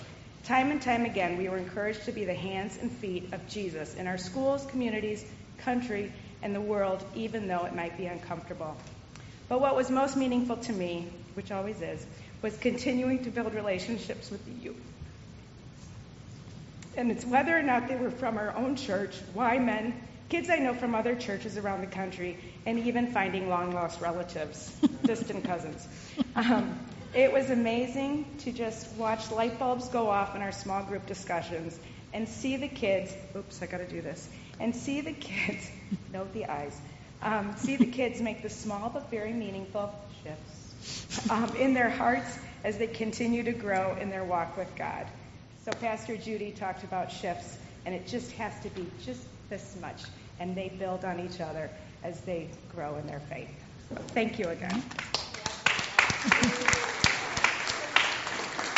Time 0.45 0.71
and 0.71 0.83
time 0.83 1.05
again, 1.05 1.39
we 1.39 1.49
were 1.49 1.57
encouraged 1.57 2.05
to 2.05 2.13
be 2.13 2.25
the 2.25 2.35
hands 2.35 2.77
and 2.81 2.91
feet 2.91 3.33
of 3.33 3.49
Jesus 3.49 3.95
in 3.95 4.07
our 4.07 4.19
schools, 4.19 4.67
communities, 4.67 5.25
country, 5.59 6.13
and 6.43 6.55
the 6.55 6.61
world, 6.61 7.03
even 7.15 7.49
though 7.49 7.65
it 7.65 7.75
might 7.75 7.97
be 7.97 8.07
uncomfortable. 8.07 8.77
But 9.49 9.61
what 9.61 9.77
was 9.77 9.91
most 9.91 10.17
meaningful 10.17 10.57
to 10.57 10.73
me, 10.73 11.09
which 11.35 11.51
always 11.51 11.81
is, 11.81 12.05
was 12.43 12.57
continuing 12.59 13.25
to 13.25 13.31
build 13.31 13.55
relationships 13.55 14.31
with 14.31 14.45
the 14.45 14.63
youth. 14.63 14.77
And 16.97 17.11
it's 17.11 17.25
whether 17.25 17.57
or 17.57 17.63
not 17.63 17.89
they 17.89 17.97
were 17.97 18.11
from 18.11 18.37
our 18.37 18.55
own 18.57 18.77
church, 18.77 19.17
why 19.33 19.59
men, 19.59 19.95
kids 20.29 20.49
I 20.49 20.57
know 20.57 20.75
from 20.75 20.95
other 20.95 21.15
churches 21.15 21.59
around 21.59 21.81
the 21.81 21.89
country, 21.89 22.39
and 22.67 22.79
even 22.81 23.09
finding 23.09 23.49
long 23.49 23.73
lost 23.73 24.01
relatives, 24.01 24.71
distant 25.05 25.45
cousins. 25.45 25.87
Um, 26.37 26.79
it 27.15 27.33
was 27.33 27.51
amazing 27.51 28.27
to 28.41 28.53
just 28.53 28.93
watch 28.97 29.31
light 29.31 29.59
bulbs 29.59 29.89
go 29.89 30.09
off 30.11 30.35
in 30.35 30.43
our 30.43 30.53
small 30.53 30.83
group 30.83 31.07
discussions 31.07 31.79
and 32.13 32.29
see 32.29 32.57
the 32.57 32.69
kids. 32.69 33.15
Oops, 33.37 33.63
I 33.63 33.67
got 33.67 33.79
to 33.79 33.89
do 33.89 34.01
this. 34.01 34.29
And 34.61 34.75
see 34.75 35.01
the 35.01 35.13
kids. 35.13 35.71
note 36.13 36.33
the 36.33 36.47
eyes. 36.47 36.81
Um, 37.23 37.55
see 37.57 37.77
the 37.77 37.87
kids 37.87 38.21
make 38.21 38.43
the 38.43 38.51
small 38.51 38.91
but 38.91 39.11
very 39.11 39.33
meaningful 39.33 39.95
shifts 40.23 41.31
um, 41.31 41.55
in 41.57 41.75
their 41.75 41.91
hearts 41.91 42.39
as 42.63 42.79
they 42.79 42.87
continue 42.87 43.43
to 43.45 43.53
grow 43.53 43.97
in 44.01 44.11
their 44.11 44.25
walk 44.25 44.57
with 44.57 44.75
God. 44.77 45.07
So 45.65 45.73
Pastor 45.81 46.19
Judy 46.19 46.51
talked 46.51 46.85
about 46.85 47.11
shifts, 47.11 47.57
and 47.87 47.95
it 47.95 48.07
just 48.07 48.33
has 48.33 48.53
to 48.61 48.69
be 48.69 48.87
just 49.03 49.23
this 49.49 49.79
much, 49.81 50.03
and 50.39 50.55
they 50.55 50.69
build 50.69 51.07
on 51.07 51.19
each 51.19 51.41
other 51.41 51.71
as 52.03 52.21
they 52.21 52.51
grow 52.75 52.97
in 52.97 53.07
their 53.07 53.21
faith. 53.21 53.49
So 53.89 53.97
thank 54.09 54.39
you 54.39 54.49
again. 54.49 54.83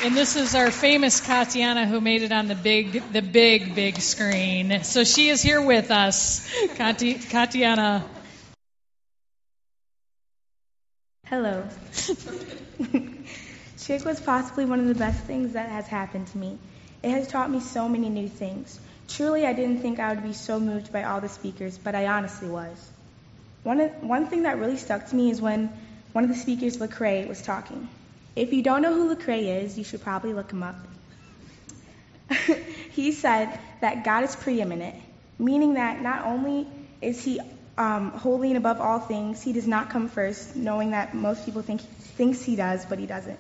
And 0.04 0.14
this 0.16 0.36
is 0.36 0.54
our 0.54 0.70
famous 0.70 1.20
Katiana 1.20 1.86
who 1.86 2.00
made 2.00 2.22
it 2.22 2.30
on 2.30 2.46
the 2.46 2.54
big, 2.54 2.92
the 3.12 3.22
big, 3.22 3.74
big 3.74 3.98
screen. 3.98 4.84
So 4.84 5.02
she 5.02 5.28
is 5.28 5.42
here 5.42 5.60
with 5.60 5.90
us, 5.90 6.48
Kati, 6.76 7.16
Katiana. 7.16 8.04
Hello. 11.24 11.64
CHIC 13.86 14.04
was 14.04 14.18
possibly 14.18 14.64
one 14.64 14.80
of 14.80 14.88
the 14.88 14.96
best 14.96 15.22
things 15.26 15.52
that 15.52 15.68
has 15.68 15.86
happened 15.86 16.26
to 16.28 16.38
me. 16.38 16.58
It 17.04 17.10
has 17.10 17.28
taught 17.28 17.48
me 17.48 17.60
so 17.60 17.88
many 17.88 18.08
new 18.08 18.28
things. 18.28 18.80
Truly, 19.06 19.46
I 19.46 19.52
didn't 19.52 19.78
think 19.78 20.00
I 20.00 20.12
would 20.12 20.24
be 20.24 20.32
so 20.32 20.58
moved 20.58 20.92
by 20.92 21.04
all 21.04 21.20
the 21.20 21.28
speakers, 21.28 21.78
but 21.78 21.94
I 21.94 22.06
honestly 22.06 22.48
was. 22.48 22.76
One, 23.62 23.78
one 24.00 24.26
thing 24.26 24.42
that 24.42 24.58
really 24.58 24.76
stuck 24.76 25.06
to 25.10 25.14
me 25.14 25.30
is 25.30 25.40
when 25.40 25.70
one 26.12 26.24
of 26.24 26.30
the 26.30 26.36
speakers, 26.36 26.78
Lecrae, 26.78 27.28
was 27.28 27.40
talking. 27.40 27.88
If 28.34 28.52
you 28.52 28.60
don't 28.60 28.82
know 28.82 28.92
who 28.92 29.14
Lecrae 29.14 29.62
is, 29.62 29.78
you 29.78 29.84
should 29.84 30.02
probably 30.02 30.34
look 30.34 30.50
him 30.50 30.64
up. 30.64 30.74
he 32.90 33.12
said 33.12 33.56
that 33.82 34.04
God 34.04 34.24
is 34.24 34.34
preeminent, 34.34 34.96
meaning 35.38 35.74
that 35.74 36.02
not 36.02 36.24
only 36.24 36.66
is 37.00 37.22
he 37.22 37.38
um, 37.78 38.10
holy 38.10 38.48
and 38.48 38.56
above 38.56 38.80
all 38.80 38.98
things, 38.98 39.44
he 39.44 39.52
does 39.52 39.68
not 39.68 39.90
come 39.90 40.08
first, 40.08 40.56
knowing 40.56 40.90
that 40.90 41.14
most 41.14 41.44
people 41.44 41.62
think 41.62 41.82
thinks 41.82 42.42
he 42.42 42.56
does, 42.56 42.84
but 42.84 42.98
he 42.98 43.06
doesn't. 43.06 43.38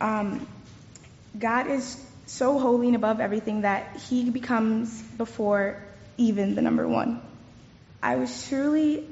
Um, 0.00 0.46
God 1.38 1.68
is 1.68 1.96
so 2.26 2.58
holy 2.58 2.86
and 2.86 2.96
above 2.96 3.20
everything 3.20 3.62
that 3.62 3.96
he 4.08 4.30
becomes 4.30 5.00
before 5.02 5.82
even 6.16 6.54
the 6.54 6.62
number 6.62 6.86
one. 6.86 7.20
I 8.02 8.16
was 8.16 8.48
truly, 8.48 9.06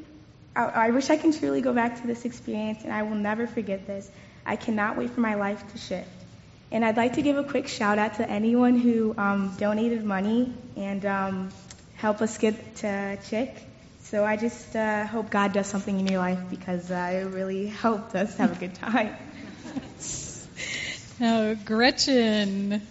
I, 0.54 0.64
I 0.64 0.90
wish 0.90 1.10
I 1.10 1.16
can 1.16 1.32
truly 1.32 1.60
go 1.60 1.72
back 1.72 2.00
to 2.00 2.06
this 2.06 2.24
experience, 2.24 2.84
and 2.84 2.92
I 2.92 3.02
will 3.02 3.16
never 3.16 3.46
forget 3.46 3.86
this. 3.86 4.10
I 4.46 4.56
cannot 4.56 4.96
wait 4.96 5.10
for 5.10 5.20
my 5.20 5.34
life 5.34 5.62
to 5.72 5.78
shift. 5.78 6.08
And 6.70 6.84
I'd 6.84 6.96
like 6.96 7.14
to 7.14 7.22
give 7.22 7.36
a 7.36 7.44
quick 7.44 7.66
shout 7.66 7.98
out 7.98 8.14
to 8.14 8.28
anyone 8.28 8.78
who 8.78 9.14
um, 9.16 9.54
donated 9.58 10.04
money 10.04 10.52
and 10.76 11.04
um, 11.06 11.50
helped 11.96 12.20
us 12.20 12.36
get 12.38 12.76
to 12.76 13.18
CHIC. 13.28 13.56
So 14.02 14.24
I 14.24 14.36
just 14.36 14.76
uh, 14.76 15.06
hope 15.06 15.30
God 15.30 15.52
does 15.52 15.66
something 15.66 15.98
in 15.98 16.06
your 16.06 16.18
life 16.18 16.40
because 16.50 16.90
uh, 16.90 17.10
it 17.12 17.34
really 17.34 17.66
helped 17.84 18.14
us 18.14 18.36
have 18.36 18.56
a 18.56 18.60
good 18.60 18.74
time. 18.74 19.16
now, 21.20 21.54
Gretchen. 21.54 22.82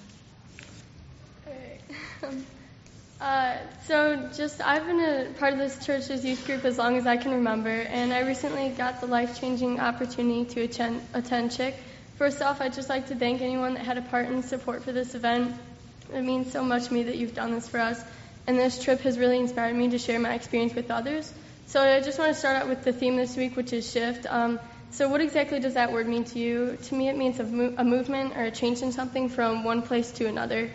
Uh, 3.19 3.57
so 3.87 4.29
just 4.37 4.61
I've 4.61 4.85
been 4.85 4.99
a 4.99 5.33
part 5.39 5.51
of 5.51 5.57
this 5.57 5.83
church's 5.83 6.23
youth 6.23 6.45
group 6.45 6.63
as 6.65 6.77
long 6.77 6.97
as 6.97 7.07
I 7.07 7.17
can 7.17 7.31
remember, 7.31 7.69
and 7.69 8.13
I 8.13 8.19
recently 8.19 8.69
got 8.69 9.01
the 9.01 9.07
life-changing 9.07 9.79
opportunity 9.79 10.45
to 10.53 10.61
attend, 10.61 11.01
attend 11.15 11.51
CHIC. 11.51 11.73
First 12.19 12.43
off, 12.43 12.61
I'd 12.61 12.73
just 12.73 12.89
like 12.89 13.07
to 13.07 13.15
thank 13.15 13.41
anyone 13.41 13.73
that 13.73 13.83
had 13.83 13.97
a 13.97 14.03
part 14.03 14.27
in 14.27 14.43
support 14.43 14.83
for 14.83 14.91
this 14.91 15.15
event. 15.15 15.55
It 16.13 16.21
means 16.21 16.51
so 16.51 16.63
much 16.63 16.89
to 16.89 16.93
me 16.93 17.03
that 17.03 17.17
you've 17.17 17.33
done 17.33 17.53
this 17.53 17.67
for 17.67 17.79
us, 17.79 17.99
and 18.45 18.55
this 18.55 18.83
trip 18.83 18.99
has 19.01 19.17
really 19.17 19.39
inspired 19.39 19.75
me 19.75 19.89
to 19.89 19.97
share 19.97 20.19
my 20.19 20.35
experience 20.35 20.75
with 20.75 20.91
others. 20.91 21.33
So 21.65 21.81
I 21.81 21.99
just 22.01 22.19
want 22.19 22.33
to 22.33 22.39
start 22.39 22.57
out 22.57 22.69
with 22.69 22.83
the 22.83 22.93
theme 22.93 23.15
this 23.15 23.35
week, 23.35 23.57
which 23.57 23.73
is 23.73 23.91
shift. 23.91 24.27
Um, 24.29 24.59
so 24.91 25.09
what 25.09 25.21
exactly 25.21 25.59
does 25.59 25.75
that 25.75 25.91
word 25.91 26.07
mean 26.07 26.23
to 26.25 26.39
you? 26.39 26.77
To 26.83 26.95
me, 26.95 27.09
it 27.09 27.17
means 27.17 27.39
a, 27.39 27.43
mo- 27.43 27.75
a 27.77 27.83
movement 27.83 28.35
or 28.35 28.43
a 28.43 28.51
change 28.51 28.81
in 28.81 28.91
something 28.91 29.29
from 29.29 29.63
one 29.63 29.81
place 29.81 30.11
to 30.13 30.27
another. 30.27 30.69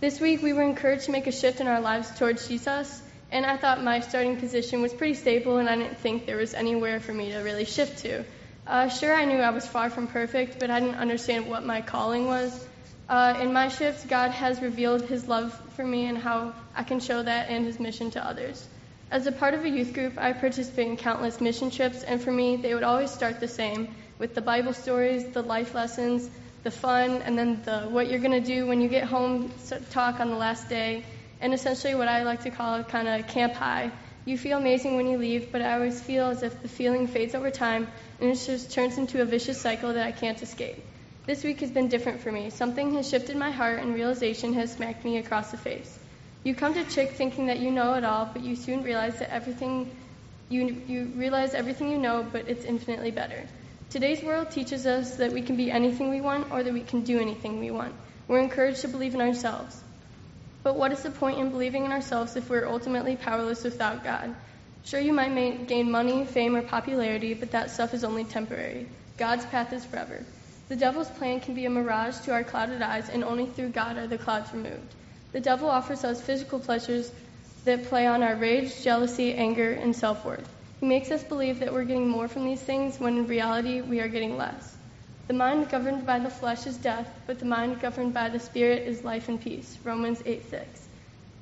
This 0.00 0.20
week, 0.20 0.42
we 0.42 0.52
were 0.52 0.62
encouraged 0.62 1.04
to 1.04 1.12
make 1.12 1.26
a 1.26 1.32
shift 1.32 1.60
in 1.60 1.68
our 1.68 1.80
lives 1.80 2.10
towards 2.18 2.48
Jesus, 2.48 3.02
and 3.30 3.44
I 3.44 3.56
thought 3.56 3.84
my 3.84 4.00
starting 4.00 4.38
position 4.38 4.82
was 4.82 4.92
pretty 4.92 5.14
stable, 5.14 5.58
and 5.58 5.68
I 5.68 5.76
didn't 5.76 5.98
think 5.98 6.26
there 6.26 6.38
was 6.38 6.54
anywhere 6.54 7.00
for 7.00 7.12
me 7.12 7.32
to 7.32 7.38
really 7.38 7.66
shift 7.66 7.98
to. 7.98 8.24
Uh, 8.66 8.88
sure, 8.88 9.14
I 9.14 9.24
knew 9.24 9.38
I 9.38 9.50
was 9.50 9.66
far 9.66 9.90
from 9.90 10.06
perfect, 10.06 10.58
but 10.58 10.70
I 10.70 10.80
didn't 10.80 10.96
understand 10.96 11.46
what 11.46 11.64
my 11.64 11.80
calling 11.80 12.26
was. 12.26 12.66
Uh, 13.08 13.38
in 13.40 13.52
my 13.52 13.68
shift, 13.68 14.08
God 14.08 14.30
has 14.30 14.62
revealed 14.62 15.02
His 15.02 15.28
love 15.28 15.52
for 15.74 15.84
me 15.84 16.06
and 16.06 16.16
how 16.16 16.54
I 16.74 16.82
can 16.84 17.00
show 17.00 17.22
that 17.22 17.50
and 17.50 17.66
His 17.66 17.78
mission 17.78 18.10
to 18.12 18.24
others. 18.24 18.66
As 19.10 19.26
a 19.26 19.32
part 19.32 19.54
of 19.54 19.64
a 19.64 19.68
youth 19.68 19.92
group, 19.92 20.18
I 20.18 20.32
participate 20.32 20.86
in 20.86 20.96
countless 20.96 21.40
mission 21.40 21.70
trips, 21.70 22.04
and 22.04 22.22
for 22.22 22.30
me, 22.30 22.56
they 22.56 22.74
would 22.74 22.84
always 22.84 23.10
start 23.10 23.40
the 23.40 23.48
same 23.48 23.88
with 24.18 24.36
the 24.36 24.40
Bible 24.40 24.72
stories, 24.72 25.26
the 25.32 25.42
life 25.42 25.74
lessons, 25.74 26.30
the 26.62 26.70
fun, 26.70 27.22
and 27.22 27.36
then 27.36 27.60
the 27.64 27.80
what 27.88 28.08
you're 28.08 28.20
going 28.20 28.40
to 28.42 28.46
do 28.54 28.66
when 28.66 28.80
you 28.80 28.88
get 28.88 29.04
home 29.04 29.52
talk 29.90 30.20
on 30.20 30.30
the 30.30 30.36
last 30.36 30.68
day, 30.68 31.04
and 31.40 31.54
essentially 31.54 31.94
what 31.94 32.06
I 32.06 32.22
like 32.22 32.42
to 32.42 32.50
call 32.50 32.84
kind 32.84 33.08
of 33.08 33.26
camp 33.26 33.54
high. 33.54 33.90
You 34.26 34.36
feel 34.36 34.58
amazing 34.58 34.96
when 34.96 35.08
you 35.08 35.18
leave, 35.18 35.50
but 35.50 35.62
I 35.62 35.72
always 35.74 36.00
feel 36.00 36.26
as 36.26 36.42
if 36.42 36.62
the 36.62 36.68
feeling 36.68 37.06
fades 37.06 37.34
over 37.34 37.50
time 37.50 37.88
and 38.20 38.30
it 38.30 38.34
just 38.36 38.70
turns 38.70 38.98
into 38.98 39.22
a 39.22 39.24
vicious 39.24 39.60
cycle 39.60 39.94
that 39.94 40.06
I 40.06 40.12
can't 40.12 40.40
escape. 40.42 40.76
This 41.26 41.42
week 41.42 41.60
has 41.60 41.70
been 41.70 41.88
different 41.88 42.20
for 42.20 42.30
me. 42.30 42.50
Something 42.50 42.94
has 42.94 43.08
shifted 43.08 43.36
my 43.36 43.50
heart 43.50 43.80
and 43.80 43.94
realization 43.94 44.52
has 44.52 44.72
smacked 44.72 45.04
me 45.04 45.16
across 45.16 45.50
the 45.50 45.56
face. 45.56 45.99
You 46.42 46.54
come 46.54 46.74
to 46.74 46.84
CHIC 46.84 47.12
thinking 47.12 47.46
that 47.46 47.58
you 47.58 47.70
know 47.70 47.94
it 47.94 48.04
all, 48.04 48.30
but 48.32 48.42
you 48.42 48.56
soon 48.56 48.82
realize 48.82 49.18
that 49.18 49.30
everything 49.30 49.90
you, 50.48 50.82
you 50.88 51.04
realize 51.14 51.54
everything 51.54 51.90
you 51.90 51.98
know, 51.98 52.26
but 52.30 52.48
it's 52.48 52.64
infinitely 52.64 53.10
better. 53.12 53.46
Today's 53.90 54.22
world 54.22 54.50
teaches 54.50 54.86
us 54.86 55.16
that 55.16 55.32
we 55.32 55.42
can 55.42 55.56
be 55.56 55.70
anything 55.70 56.10
we 56.10 56.20
want 56.20 56.50
or 56.50 56.62
that 56.62 56.72
we 56.72 56.80
can 56.80 57.02
do 57.02 57.20
anything 57.20 57.60
we 57.60 57.70
want. 57.70 57.94
We're 58.26 58.40
encouraged 58.40 58.80
to 58.80 58.88
believe 58.88 59.14
in 59.14 59.20
ourselves. 59.20 59.80
But 60.62 60.76
what 60.76 60.92
is 60.92 61.02
the 61.02 61.10
point 61.10 61.38
in 61.38 61.50
believing 61.50 61.84
in 61.84 61.92
ourselves 61.92 62.36
if 62.36 62.48
we're 62.50 62.66
ultimately 62.66 63.16
powerless 63.16 63.62
without 63.62 64.02
God? 64.02 64.34
Sure, 64.84 65.00
you 65.00 65.12
might 65.12 65.68
gain 65.68 65.90
money, 65.90 66.24
fame, 66.24 66.56
or 66.56 66.62
popularity, 66.62 67.34
but 67.34 67.52
that 67.52 67.70
stuff 67.70 67.94
is 67.94 68.02
only 68.02 68.24
temporary. 68.24 68.86
God's 69.18 69.44
path 69.46 69.72
is 69.72 69.84
forever. 69.84 70.24
The 70.68 70.76
devil's 70.76 71.10
plan 71.10 71.40
can 71.40 71.54
be 71.54 71.66
a 71.66 71.70
mirage 71.70 72.18
to 72.20 72.32
our 72.32 72.44
clouded 72.44 72.80
eyes, 72.82 73.08
and 73.08 73.24
only 73.24 73.46
through 73.46 73.70
God 73.70 73.98
are 73.98 74.06
the 74.06 74.18
clouds 74.18 74.52
removed. 74.52 74.94
The 75.32 75.40
devil 75.40 75.68
offers 75.68 76.04
us 76.04 76.20
physical 76.20 76.58
pleasures 76.58 77.12
that 77.64 77.84
play 77.84 78.06
on 78.06 78.22
our 78.22 78.36
rage, 78.36 78.82
jealousy, 78.82 79.34
anger, 79.34 79.70
and 79.72 79.94
self 79.94 80.24
worth. 80.24 80.48
He 80.80 80.86
makes 80.86 81.10
us 81.10 81.22
believe 81.22 81.60
that 81.60 81.72
we're 81.72 81.84
getting 81.84 82.08
more 82.08 82.26
from 82.26 82.44
these 82.44 82.62
things 82.62 82.98
when 82.98 83.18
in 83.18 83.26
reality 83.26 83.80
we 83.80 84.00
are 84.00 84.08
getting 84.08 84.36
less. 84.36 84.76
The 85.28 85.34
mind 85.34 85.68
governed 85.68 86.04
by 86.06 86.18
the 86.18 86.30
flesh 86.30 86.66
is 86.66 86.76
death, 86.76 87.08
but 87.26 87.38
the 87.38 87.44
mind 87.44 87.80
governed 87.80 88.12
by 88.12 88.28
the 88.28 88.40
Spirit 88.40 88.88
is 88.88 89.04
life 89.04 89.28
and 89.28 89.40
peace. 89.40 89.78
Romans 89.84 90.22
8 90.26 90.50
6. 90.50 90.88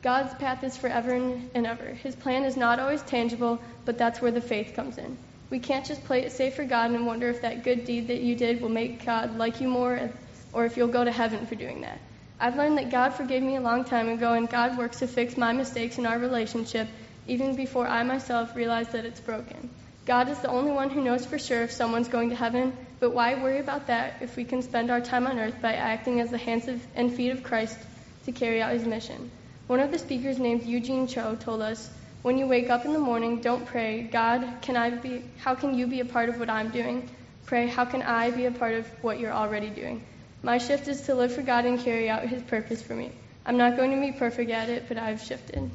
God's 0.02 0.34
path 0.34 0.62
is 0.62 0.76
forever 0.76 1.14
and 1.14 1.66
ever. 1.66 1.86
His 1.86 2.14
plan 2.14 2.44
is 2.44 2.56
not 2.56 2.78
always 2.78 3.02
tangible, 3.02 3.58
but 3.86 3.96
that's 3.96 4.20
where 4.20 4.30
the 4.30 4.40
faith 4.40 4.74
comes 4.74 4.98
in. 4.98 5.16
We 5.50 5.60
can't 5.60 5.86
just 5.86 6.04
play 6.04 6.22
it 6.22 6.32
safe 6.32 6.56
for 6.56 6.64
God 6.64 6.90
and 6.90 7.06
wonder 7.06 7.30
if 7.30 7.40
that 7.40 7.64
good 7.64 7.84
deed 7.86 8.08
that 8.08 8.20
you 8.20 8.34
did 8.34 8.60
will 8.60 8.68
make 8.68 9.06
God 9.06 9.38
like 9.38 9.60
you 9.60 9.68
more 9.68 10.10
or 10.52 10.66
if 10.66 10.76
you'll 10.76 10.88
go 10.88 11.04
to 11.04 11.10
heaven 11.10 11.46
for 11.46 11.54
doing 11.54 11.80
that. 11.80 11.98
I've 12.40 12.56
learned 12.56 12.78
that 12.78 12.90
God 12.90 13.14
forgave 13.14 13.42
me 13.42 13.56
a 13.56 13.60
long 13.60 13.84
time 13.84 14.08
ago, 14.08 14.34
and 14.34 14.48
God 14.48 14.78
works 14.78 15.00
to 15.00 15.08
fix 15.08 15.36
my 15.36 15.52
mistakes 15.52 15.98
in 15.98 16.06
our 16.06 16.18
relationship 16.18 16.86
even 17.26 17.56
before 17.56 17.86
I 17.86 18.02
myself 18.04 18.54
realize 18.54 18.88
that 18.90 19.04
it's 19.04 19.20
broken. 19.20 19.70
God 20.06 20.28
is 20.28 20.38
the 20.38 20.48
only 20.48 20.70
one 20.70 20.88
who 20.88 21.02
knows 21.02 21.26
for 21.26 21.38
sure 21.38 21.62
if 21.62 21.72
someone's 21.72 22.08
going 22.08 22.30
to 22.30 22.36
heaven, 22.36 22.72
but 23.00 23.12
why 23.12 23.34
worry 23.34 23.58
about 23.58 23.88
that 23.88 24.14
if 24.22 24.36
we 24.36 24.44
can 24.44 24.62
spend 24.62 24.90
our 24.90 25.00
time 25.00 25.26
on 25.26 25.38
earth 25.38 25.60
by 25.60 25.74
acting 25.74 26.20
as 26.20 26.30
the 26.30 26.38
hands 26.38 26.68
and 26.94 27.12
feet 27.12 27.30
of 27.30 27.42
Christ 27.42 27.76
to 28.24 28.32
carry 28.32 28.62
out 28.62 28.72
his 28.72 28.86
mission? 28.86 29.30
One 29.66 29.80
of 29.80 29.90
the 29.90 29.98
speakers 29.98 30.38
named 30.38 30.62
Eugene 30.62 31.06
Cho 31.06 31.34
told 31.34 31.60
us, 31.60 31.90
when 32.22 32.38
you 32.38 32.46
wake 32.46 32.70
up 32.70 32.86
in 32.86 32.94
the 32.94 32.98
morning, 32.98 33.40
don't 33.40 33.66
pray, 33.66 34.02
God, 34.02 34.62
can 34.62 34.76
I 34.76 34.90
be, 34.90 35.22
how 35.38 35.54
can 35.54 35.74
you 35.76 35.86
be 35.86 36.00
a 36.00 36.04
part 36.04 36.28
of 36.28 36.38
what 36.38 36.48
I'm 36.48 36.70
doing? 36.70 37.10
Pray, 37.44 37.66
how 37.66 37.84
can 37.84 38.02
I 38.02 38.30
be 38.30 38.46
a 38.46 38.50
part 38.50 38.74
of 38.74 38.86
what 39.02 39.20
you're 39.20 39.32
already 39.32 39.68
doing? 39.70 40.04
My 40.42 40.58
shift 40.58 40.88
is 40.88 41.02
to 41.02 41.14
live 41.14 41.32
for 41.32 41.42
God 41.42 41.64
and 41.64 41.80
carry 41.80 42.08
out 42.08 42.22
his 42.22 42.42
purpose 42.42 42.80
for 42.80 42.94
me. 42.94 43.10
I'm 43.44 43.56
not 43.56 43.76
going 43.76 43.90
to 43.92 44.00
be 44.00 44.12
perfect 44.12 44.50
at 44.50 44.68
it, 44.68 44.84
but 44.88 44.98
I've 44.98 45.20
shifted. 45.22 45.70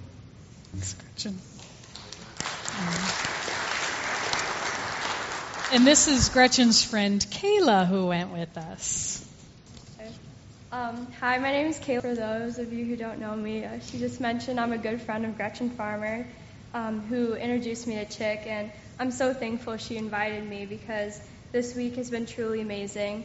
Gretchen. 0.74 1.38
And 5.74 5.88
this 5.88 6.08
is 6.08 6.29
Gretchen's 6.29 6.84
friend 6.84 7.20
Kayla 7.20 7.88
who 7.88 8.08
went 8.08 8.32
with 8.32 8.58
us. 8.58 9.27
Um, 10.72 11.08
hi, 11.20 11.38
my 11.38 11.51
name 11.51 11.67
is 11.67 11.77
Kayla. 11.77 12.01
For 12.01 12.15
those 12.15 12.58
of 12.58 12.74
you 12.74 12.86
who 12.86 12.96
don't 12.96 13.20
know 13.20 13.36
me, 13.36 13.65
uh, 13.65 13.79
she 13.79 14.00
just 14.00 14.20
mentioned 14.20 14.60
I'm 14.60 14.74
a 14.74 14.77
good 14.77 15.01
friend 15.01 15.25
of 15.25 15.36
Gretchen 15.36 15.70
Farmer, 15.72 16.25
um, 16.74 17.01
who 17.01 17.36
introduced 17.36 17.86
me 17.86 17.96
to 17.96 18.05
CHIC, 18.05 18.48
and 18.48 18.72
I'm 19.00 19.12
so 19.12 19.34
thankful 19.34 19.77
she 19.77 19.98
invited 19.98 20.48
me 20.48 20.65
because 20.65 21.20
this 21.51 21.75
week 21.75 21.96
has 21.98 22.10
been 22.10 22.25
truly 22.25 22.62
amazing. 22.62 23.24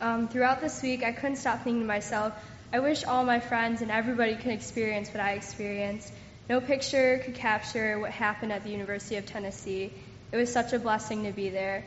Um, 0.00 0.28
throughout 0.28 0.62
this 0.62 0.82
week, 0.82 1.04
I 1.04 1.12
couldn't 1.12 1.36
stop 1.36 1.62
thinking 1.62 1.82
to 1.82 1.86
myself, 1.86 2.32
I 2.72 2.78
wish 2.78 3.04
all 3.04 3.24
my 3.24 3.40
friends 3.40 3.82
and 3.82 3.90
everybody 3.90 4.34
could 4.34 4.52
experience 4.52 5.08
what 5.08 5.20
I 5.20 5.32
experienced. 5.32 6.10
No 6.48 6.60
picture 6.60 7.20
could 7.24 7.34
capture 7.34 7.98
what 7.98 8.10
happened 8.10 8.50
at 8.52 8.64
the 8.64 8.70
University 8.70 9.16
of 9.16 9.26
Tennessee. 9.26 9.92
It 10.32 10.36
was 10.36 10.52
such 10.52 10.72
a 10.72 10.78
blessing 10.78 11.24
to 11.24 11.32
be 11.32 11.50
there. 11.50 11.84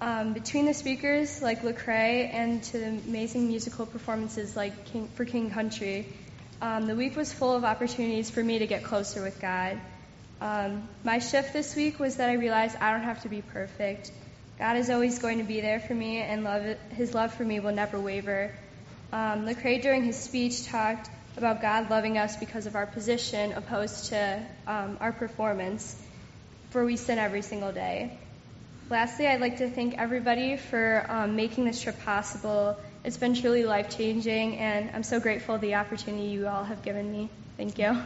Um, 0.00 0.32
between 0.32 0.66
the 0.66 0.74
speakers 0.74 1.42
like 1.42 1.62
Lecrae 1.62 2.32
and 2.32 2.62
to 2.64 2.78
the 2.78 2.86
amazing 2.86 3.48
musical 3.48 3.86
performances 3.86 4.56
like 4.56 4.86
King, 4.86 5.08
for 5.08 5.24
King 5.24 5.50
Country, 5.50 6.06
um, 6.62 6.86
the 6.86 6.96
week 6.96 7.14
was 7.14 7.32
full 7.32 7.54
of 7.54 7.64
opportunities 7.64 8.30
for 8.30 8.42
me 8.42 8.60
to 8.60 8.66
get 8.66 8.84
closer 8.84 9.22
with 9.22 9.38
God. 9.40 9.78
Um, 10.40 10.88
my 11.04 11.18
shift 11.18 11.52
this 11.52 11.76
week 11.76 11.98
was 11.98 12.16
that 12.16 12.30
I 12.30 12.34
realized 12.34 12.76
I 12.80 12.92
don't 12.92 13.02
have 13.02 13.22
to 13.22 13.28
be 13.28 13.42
perfect. 13.42 14.10
God 14.64 14.78
is 14.78 14.88
always 14.88 15.18
going 15.18 15.36
to 15.36 15.44
be 15.44 15.60
there 15.60 15.78
for 15.78 15.92
me, 15.92 16.22
and 16.22 16.42
love, 16.42 16.64
His 16.88 17.12
love 17.12 17.34
for 17.34 17.44
me 17.44 17.60
will 17.60 17.74
never 17.74 18.00
waver. 18.00 18.50
Um, 19.12 19.44
Lecrae, 19.44 19.82
during 19.82 20.04
his 20.04 20.16
speech, 20.16 20.64
talked 20.64 21.10
about 21.36 21.60
God 21.60 21.90
loving 21.90 22.16
us 22.16 22.38
because 22.38 22.64
of 22.64 22.74
our 22.74 22.86
position, 22.86 23.52
opposed 23.52 24.06
to 24.06 24.42
um, 24.66 24.96
our 25.02 25.12
performance, 25.12 26.02
for 26.70 26.82
we 26.82 26.96
sin 26.96 27.18
every 27.18 27.42
single 27.42 27.72
day. 27.72 28.18
Lastly, 28.88 29.26
I'd 29.26 29.42
like 29.42 29.58
to 29.58 29.68
thank 29.68 29.98
everybody 29.98 30.56
for 30.56 31.04
um, 31.10 31.36
making 31.36 31.66
this 31.66 31.82
trip 31.82 32.02
possible. 32.02 32.78
It's 33.04 33.18
been 33.18 33.34
truly 33.34 33.66
life 33.66 33.94
changing, 33.94 34.56
and 34.56 34.90
I'm 34.94 35.02
so 35.02 35.20
grateful 35.20 35.58
the 35.58 35.74
opportunity 35.74 36.28
you 36.28 36.48
all 36.48 36.64
have 36.64 36.80
given 36.80 37.12
me. 37.12 37.28
Thank 37.58 37.78
you. 37.78 37.98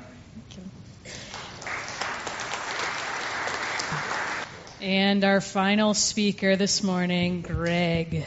And 4.81 5.25
our 5.25 5.41
final 5.41 5.93
speaker 5.93 6.55
this 6.55 6.85
morning, 6.85 7.43
Greg. 7.43 8.25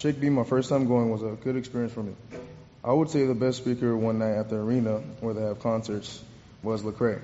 CHIC 0.00 0.18
being 0.18 0.34
my 0.34 0.42
first 0.42 0.68
time 0.68 0.88
going 0.88 1.10
was 1.10 1.22
a 1.22 1.36
good 1.44 1.56
experience 1.56 1.92
for 1.92 2.02
me. 2.02 2.12
I 2.82 2.92
would 2.92 3.08
say 3.10 3.24
the 3.24 3.34
best 3.34 3.58
speaker 3.58 3.96
one 3.96 4.18
night 4.18 4.34
at 4.34 4.50
the 4.50 4.56
arena 4.56 4.98
where 5.20 5.32
they 5.32 5.42
have 5.42 5.60
concerts 5.60 6.20
was 6.64 6.82
Lecrae. 6.82 7.20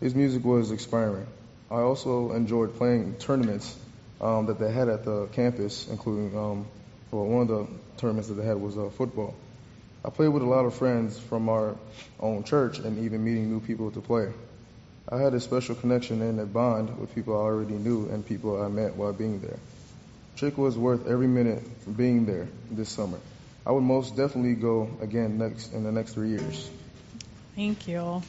His 0.00 0.16
music 0.16 0.44
was 0.44 0.72
inspiring. 0.72 1.26
I 1.70 1.76
also 1.76 2.32
enjoyed 2.32 2.76
playing 2.76 3.14
tournaments 3.18 3.78
um, 4.20 4.46
that 4.46 4.58
they 4.58 4.72
had 4.72 4.88
at 4.88 5.04
the 5.04 5.26
campus, 5.26 5.86
including 5.88 6.36
um, 6.36 6.66
well, 7.12 7.26
one 7.26 7.42
of 7.42 7.48
the 7.48 7.66
tournaments 7.98 8.28
that 8.28 8.34
they 8.34 8.44
had 8.44 8.60
was 8.60 8.76
uh, 8.76 8.90
football. 8.90 9.36
I 10.04 10.10
played 10.10 10.28
with 10.28 10.42
a 10.42 10.46
lot 10.46 10.64
of 10.64 10.74
friends 10.74 11.16
from 11.16 11.48
our 11.48 11.76
own 12.18 12.42
church 12.42 12.80
and 12.80 12.98
even 13.04 13.22
meeting 13.22 13.52
new 13.52 13.60
people 13.60 13.92
to 13.92 14.00
play. 14.00 14.32
I 15.12 15.18
had 15.18 15.34
a 15.34 15.40
special 15.40 15.74
connection 15.74 16.22
and 16.22 16.38
a 16.38 16.46
bond 16.46 16.98
with 16.98 17.14
people 17.14 17.34
I 17.34 17.40
already 17.40 17.74
knew 17.74 18.08
and 18.08 18.24
people 18.24 18.62
I 18.62 18.68
met 18.68 18.94
while 18.94 19.12
being 19.12 19.40
there. 19.40 19.58
CHIC 20.36 20.56
was 20.56 20.78
worth 20.78 21.06
every 21.08 21.26
minute 21.26 21.62
being 21.96 22.26
there 22.26 22.48
this 22.70 22.88
summer. 22.88 23.18
I 23.66 23.72
would 23.72 23.82
most 23.82 24.16
definitely 24.16 24.54
go 24.54 24.88
again 25.00 25.36
next 25.36 25.72
in 25.72 25.82
the 25.82 25.92
next 25.92 26.14
three 26.14 26.30
years. 26.30 26.70
Thank 27.56 27.88
you. 27.88 28.22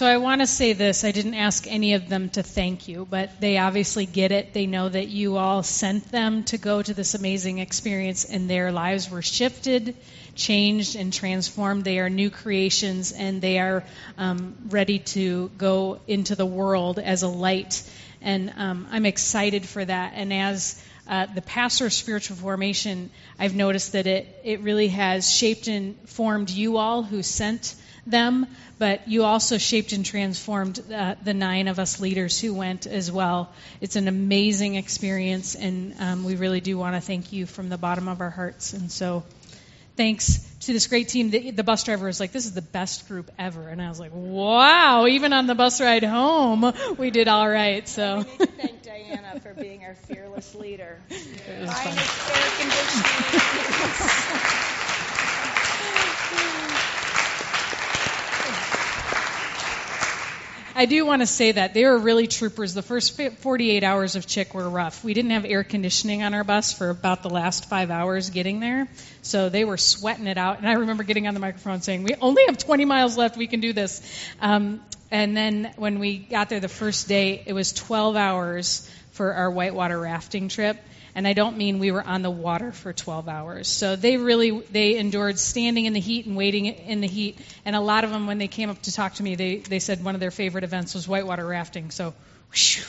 So 0.00 0.06
I 0.06 0.16
want 0.16 0.40
to 0.40 0.46
say 0.46 0.72
this. 0.72 1.04
I 1.04 1.12
didn't 1.12 1.34
ask 1.34 1.66
any 1.66 1.92
of 1.92 2.08
them 2.08 2.30
to 2.30 2.42
thank 2.42 2.88
you, 2.88 3.06
but 3.10 3.38
they 3.38 3.58
obviously 3.58 4.06
get 4.06 4.32
it. 4.32 4.54
They 4.54 4.64
know 4.64 4.88
that 4.88 5.08
you 5.08 5.36
all 5.36 5.62
sent 5.62 6.10
them 6.10 6.44
to 6.44 6.56
go 6.56 6.80
to 6.80 6.94
this 6.94 7.14
amazing 7.14 7.58
experience, 7.58 8.24
and 8.24 8.48
their 8.48 8.72
lives 8.72 9.10
were 9.10 9.20
shifted, 9.20 9.94
changed, 10.34 10.96
and 10.96 11.12
transformed. 11.12 11.84
They 11.84 11.98
are 11.98 12.08
new 12.08 12.30
creations, 12.30 13.12
and 13.12 13.42
they 13.42 13.58
are 13.58 13.84
um, 14.16 14.56
ready 14.70 15.00
to 15.00 15.50
go 15.58 16.00
into 16.06 16.34
the 16.34 16.46
world 16.46 16.98
as 16.98 17.22
a 17.22 17.28
light. 17.28 17.82
And 18.22 18.54
um, 18.56 18.88
I'm 18.90 19.04
excited 19.04 19.68
for 19.68 19.84
that. 19.84 20.14
And 20.16 20.32
as 20.32 20.82
uh, 21.08 21.26
the 21.26 21.42
pastor 21.42 21.84
of 21.84 21.92
spiritual 21.92 22.38
formation, 22.38 23.10
I've 23.38 23.54
noticed 23.54 23.92
that 23.92 24.06
it, 24.06 24.40
it 24.44 24.60
really 24.60 24.88
has 24.88 25.30
shaped 25.30 25.68
and 25.68 25.94
formed 26.08 26.48
you 26.48 26.78
all 26.78 27.02
who 27.02 27.22
sent 27.22 27.74
them, 28.06 28.46
but 28.78 29.08
you 29.08 29.24
also 29.24 29.58
shaped 29.58 29.92
and 29.92 30.04
transformed 30.04 30.80
uh, 30.92 31.14
the 31.22 31.34
nine 31.34 31.68
of 31.68 31.78
us 31.78 32.00
leaders 32.00 32.40
who 32.40 32.54
went 32.54 32.86
as 32.86 33.10
well. 33.12 33.52
It's 33.80 33.96
an 33.96 34.08
amazing 34.08 34.76
experience, 34.76 35.54
and 35.54 35.94
um, 35.98 36.24
we 36.24 36.36
really 36.36 36.60
do 36.60 36.78
want 36.78 36.96
to 36.96 37.00
thank 37.00 37.32
you 37.32 37.46
from 37.46 37.68
the 37.68 37.78
bottom 37.78 38.08
of 38.08 38.20
our 38.20 38.30
hearts. 38.30 38.72
And 38.72 38.90
so, 38.90 39.24
thanks 39.96 40.46
to 40.60 40.72
this 40.72 40.86
great 40.86 41.08
team. 41.08 41.30
The, 41.30 41.50
the, 41.50 41.64
bus 41.64 41.84
driver 41.84 42.06
was 42.06 42.20
like, 42.20 42.32
"This 42.32 42.46
is 42.46 42.54
the 42.54 42.62
best 42.62 43.06
group 43.08 43.30
ever," 43.38 43.68
and 43.68 43.82
I 43.82 43.88
was 43.88 44.00
like, 44.00 44.12
"Wow!" 44.14 45.06
Even 45.06 45.32
on 45.32 45.46
the 45.46 45.54
bus 45.54 45.80
ride 45.80 46.04
home, 46.04 46.72
we 46.98 47.10
did 47.10 47.28
all 47.28 47.48
right. 47.48 47.86
So. 47.88 48.18
we 48.18 48.22
need 48.24 48.38
to 48.38 48.46
thank 48.46 48.82
Diana 48.82 49.40
for 49.40 49.54
being 49.54 49.84
our 49.84 49.94
fearless 49.94 50.54
leader. 50.54 50.98
It 51.10 51.60
was 51.60 51.70
fun. 51.70 51.98
air 52.36 52.50
conditioning. 52.58 53.40
I 60.80 60.86
do 60.86 61.04
want 61.04 61.20
to 61.20 61.26
say 61.26 61.52
that 61.52 61.74
they 61.74 61.84
were 61.84 61.98
really 61.98 62.26
troopers. 62.26 62.72
The 62.72 62.80
first 62.80 63.14
48 63.14 63.84
hours 63.84 64.16
of 64.16 64.26
CHIC 64.26 64.54
were 64.54 64.66
rough. 64.66 65.04
We 65.04 65.12
didn't 65.12 65.32
have 65.32 65.44
air 65.44 65.62
conditioning 65.62 66.22
on 66.22 66.32
our 66.32 66.42
bus 66.42 66.72
for 66.72 66.88
about 66.88 67.22
the 67.22 67.28
last 67.28 67.68
five 67.68 67.90
hours 67.90 68.30
getting 68.30 68.60
there, 68.60 68.88
so 69.20 69.50
they 69.50 69.66
were 69.66 69.76
sweating 69.76 70.26
it 70.26 70.38
out. 70.38 70.56
And 70.56 70.66
I 70.66 70.72
remember 70.72 71.02
getting 71.02 71.28
on 71.28 71.34
the 71.34 71.40
microphone 71.40 71.82
saying, 71.82 72.04
"We 72.04 72.14
only 72.14 72.44
have 72.46 72.56
20 72.56 72.86
miles 72.86 73.18
left. 73.18 73.36
We 73.36 73.46
can 73.46 73.60
do 73.60 73.74
this." 73.74 74.00
Um, 74.40 74.80
and 75.10 75.36
then 75.36 75.70
when 75.76 75.98
we 75.98 76.16
got 76.16 76.48
there 76.48 76.60
the 76.60 76.68
first 76.68 77.08
day, 77.08 77.42
it 77.44 77.52
was 77.52 77.74
12 77.74 78.16
hours 78.16 78.90
for 79.10 79.34
our 79.34 79.50
whitewater 79.50 80.00
rafting 80.00 80.48
trip 80.48 80.78
and 81.14 81.26
I 81.26 81.32
don't 81.32 81.56
mean 81.56 81.78
we 81.78 81.90
were 81.90 82.02
on 82.02 82.22
the 82.22 82.30
water 82.30 82.72
for 82.72 82.92
12 82.92 83.28
hours. 83.28 83.68
So 83.68 83.96
they 83.96 84.16
really 84.16 84.60
they 84.72 84.96
endured 84.96 85.38
standing 85.38 85.86
in 85.86 85.92
the 85.92 86.00
heat 86.00 86.26
and 86.26 86.36
waiting 86.36 86.66
in 86.66 87.00
the 87.00 87.08
heat. 87.08 87.38
And 87.64 87.76
a 87.76 87.80
lot 87.80 88.04
of 88.04 88.10
them, 88.10 88.26
when 88.26 88.38
they 88.38 88.48
came 88.48 88.70
up 88.70 88.80
to 88.82 88.92
talk 88.92 89.14
to 89.14 89.22
me, 89.22 89.34
they 89.34 89.56
they 89.56 89.78
said 89.78 90.04
one 90.04 90.14
of 90.14 90.20
their 90.20 90.30
favorite 90.30 90.64
events 90.64 90.94
was 90.94 91.08
whitewater 91.08 91.46
rafting. 91.46 91.90
So. 91.90 92.14
Whew, 92.52 92.82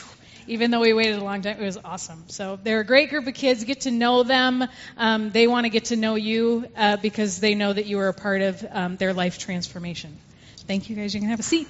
even 0.46 0.70
though 0.70 0.80
we 0.80 0.92
waited 0.92 1.18
a 1.18 1.24
long 1.24 1.42
time, 1.42 1.60
it 1.60 1.64
was 1.64 1.78
awesome. 1.84 2.24
So 2.28 2.58
they're 2.62 2.80
a 2.80 2.84
great 2.84 3.10
group 3.10 3.26
of 3.26 3.34
kids. 3.34 3.64
Get 3.64 3.82
to 3.82 3.90
know 3.90 4.22
them. 4.22 4.64
Um, 4.96 5.30
they 5.30 5.46
want 5.46 5.64
to 5.66 5.70
get 5.70 5.86
to 5.86 5.96
know 5.96 6.16
you 6.16 6.66
uh, 6.76 6.96
because 6.96 7.40
they 7.40 7.54
know 7.54 7.72
that 7.72 7.86
you 7.86 7.98
are 8.00 8.08
a 8.08 8.14
part 8.14 8.42
of 8.42 8.66
um, 8.70 8.96
their 8.96 9.12
life 9.12 9.38
transformation. 9.38 10.16
Thank 10.66 10.90
you, 10.90 10.96
guys. 10.96 11.14
You 11.14 11.20
can 11.20 11.30
have 11.30 11.40
a 11.40 11.44
seat. 11.44 11.68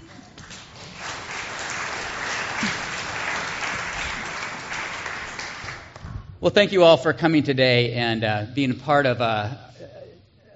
Well, 6.43 6.51
thank 6.51 6.73
you 6.73 6.83
all 6.83 6.97
for 6.97 7.13
coming 7.13 7.45
today 7.45 7.93
and 7.93 8.25
uh, 8.25 8.47
being 8.53 8.77
part 8.77 9.07
of 9.07 9.21
a 9.21 9.61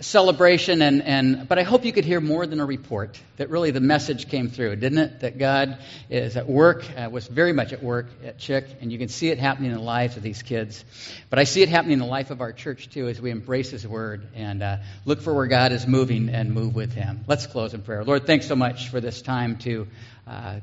celebration. 0.01 0.83
And, 0.83 1.01
and 1.01 1.49
but 1.49 1.61
I 1.61 1.62
hope 1.62 1.85
you 1.85 1.92
could 1.92 2.05
hear 2.05 2.20
more 2.20 2.44
than 2.44 2.59
a 2.59 2.66
report. 2.66 3.20
That 3.37 3.51
really 3.51 3.70
the 3.70 3.79
message 3.79 4.29
came 4.29 4.51
through, 4.51 4.75
didn't 4.75 4.99
it? 4.99 5.20
That 5.20 5.38
God 5.38 5.79
is 6.11 6.37
at 6.37 6.49
work, 6.49 6.85
uh, 6.96 7.09
was 7.09 7.29
very 7.29 7.53
much 7.53 7.72
at 7.72 7.85
work 7.85 8.09
at 8.25 8.37
CHIC, 8.40 8.79
and 8.81 8.90
you 8.90 8.99
can 8.99 9.07
see 9.07 9.29
it 9.29 9.38
happening 9.38 9.70
in 9.70 9.77
the 9.77 9.83
lives 9.85 10.16
of 10.16 10.25
these 10.25 10.42
kids. 10.42 10.85
But 11.31 11.38
I 11.38 11.44
see 11.44 11.62
it 11.62 11.68
happening 11.68 11.92
in 11.92 11.99
the 12.01 12.07
life 12.07 12.33
of 12.33 12.40
our 12.40 12.53
church 12.53 12.90
too, 12.90 13.07
as 13.07 13.20
we 13.20 13.31
embrace 13.31 13.70
His 13.70 13.87
Word 13.87 14.27
and 14.35 14.64
uh, 14.64 14.79
look 15.05 15.20
for 15.20 15.33
where 15.35 15.46
God 15.46 15.70
is 15.70 15.87
moving 15.87 16.31
and 16.31 16.53
move 16.53 16.75
with 16.75 16.94
Him. 16.94 17.25
Let's 17.29 17.46
close 17.46 17.75
in 17.75 17.83
prayer. 17.83 18.03
Lord, 18.03 18.27
thanks 18.27 18.49
so 18.49 18.57
much 18.57 18.88
for 18.88 19.01
this 19.01 19.22
time 19.22 19.59
to 19.59 19.87
uh, 20.27 20.57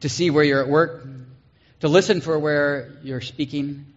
to 0.00 0.08
see 0.08 0.30
where 0.30 0.44
you're 0.44 0.62
at 0.62 0.68
work, 0.70 1.06
to 1.80 1.88
listen 1.88 2.22
for 2.22 2.38
where 2.38 2.96
you're 3.02 3.20
speaking 3.20 3.91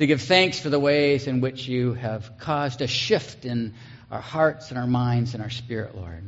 to 0.00 0.06
give 0.06 0.22
thanks 0.22 0.58
for 0.58 0.70
the 0.70 0.80
ways 0.80 1.26
in 1.26 1.42
which 1.42 1.68
you 1.68 1.92
have 1.92 2.38
caused 2.38 2.80
a 2.80 2.86
shift 2.86 3.44
in 3.44 3.74
our 4.10 4.22
hearts 4.22 4.70
and 4.70 4.78
our 4.78 4.86
minds 4.86 5.34
and 5.34 5.42
our 5.42 5.50
spirit, 5.50 5.94
Lord. 5.94 6.24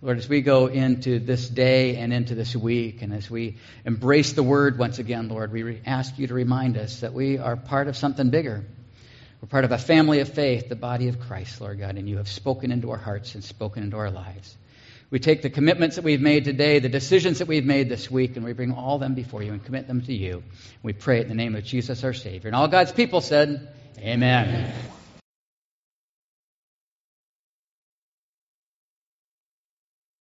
Lord, 0.00 0.18
as 0.18 0.28
we 0.28 0.40
go 0.40 0.68
into 0.68 1.18
this 1.18 1.48
day 1.48 1.96
and 1.96 2.12
into 2.12 2.36
this 2.36 2.54
week, 2.54 3.02
and 3.02 3.12
as 3.12 3.28
we 3.28 3.56
embrace 3.84 4.34
the 4.34 4.44
word 4.44 4.78
once 4.78 5.00
again, 5.00 5.28
Lord, 5.28 5.50
we 5.50 5.80
ask 5.84 6.16
you 6.16 6.28
to 6.28 6.34
remind 6.34 6.76
us 6.76 7.00
that 7.00 7.12
we 7.12 7.38
are 7.38 7.56
part 7.56 7.88
of 7.88 7.96
something 7.96 8.30
bigger. 8.30 8.64
We're 9.42 9.48
part 9.48 9.64
of 9.64 9.72
a 9.72 9.78
family 9.78 10.20
of 10.20 10.32
faith, 10.32 10.68
the 10.68 10.76
body 10.76 11.08
of 11.08 11.18
Christ, 11.18 11.60
Lord 11.60 11.80
God, 11.80 11.96
and 11.96 12.08
you 12.08 12.18
have 12.18 12.28
spoken 12.28 12.70
into 12.70 12.92
our 12.92 12.98
hearts 12.98 13.34
and 13.34 13.42
spoken 13.42 13.82
into 13.82 13.96
our 13.96 14.12
lives. 14.12 14.56
We 15.10 15.18
take 15.18 15.40
the 15.40 15.50
commitments 15.50 15.96
that 15.96 16.04
we've 16.04 16.20
made 16.20 16.44
today, 16.44 16.80
the 16.80 16.88
decisions 16.90 17.38
that 17.38 17.48
we've 17.48 17.64
made 17.64 17.88
this 17.88 18.10
week, 18.10 18.36
and 18.36 18.44
we 18.44 18.52
bring 18.52 18.72
all 18.72 18.98
them 18.98 19.14
before 19.14 19.42
you 19.42 19.52
and 19.52 19.64
commit 19.64 19.86
them 19.86 20.02
to 20.02 20.12
you. 20.12 20.42
We 20.82 20.92
pray 20.92 21.22
in 21.22 21.28
the 21.28 21.34
name 21.34 21.54
of 21.54 21.64
Jesus 21.64 22.04
our 22.04 22.12
Savior. 22.12 22.48
And 22.48 22.54
all 22.54 22.68
God's 22.68 22.92
people 22.92 23.22
said, 23.22 23.72
Amen. 23.98 24.48
Amen. 24.48 24.74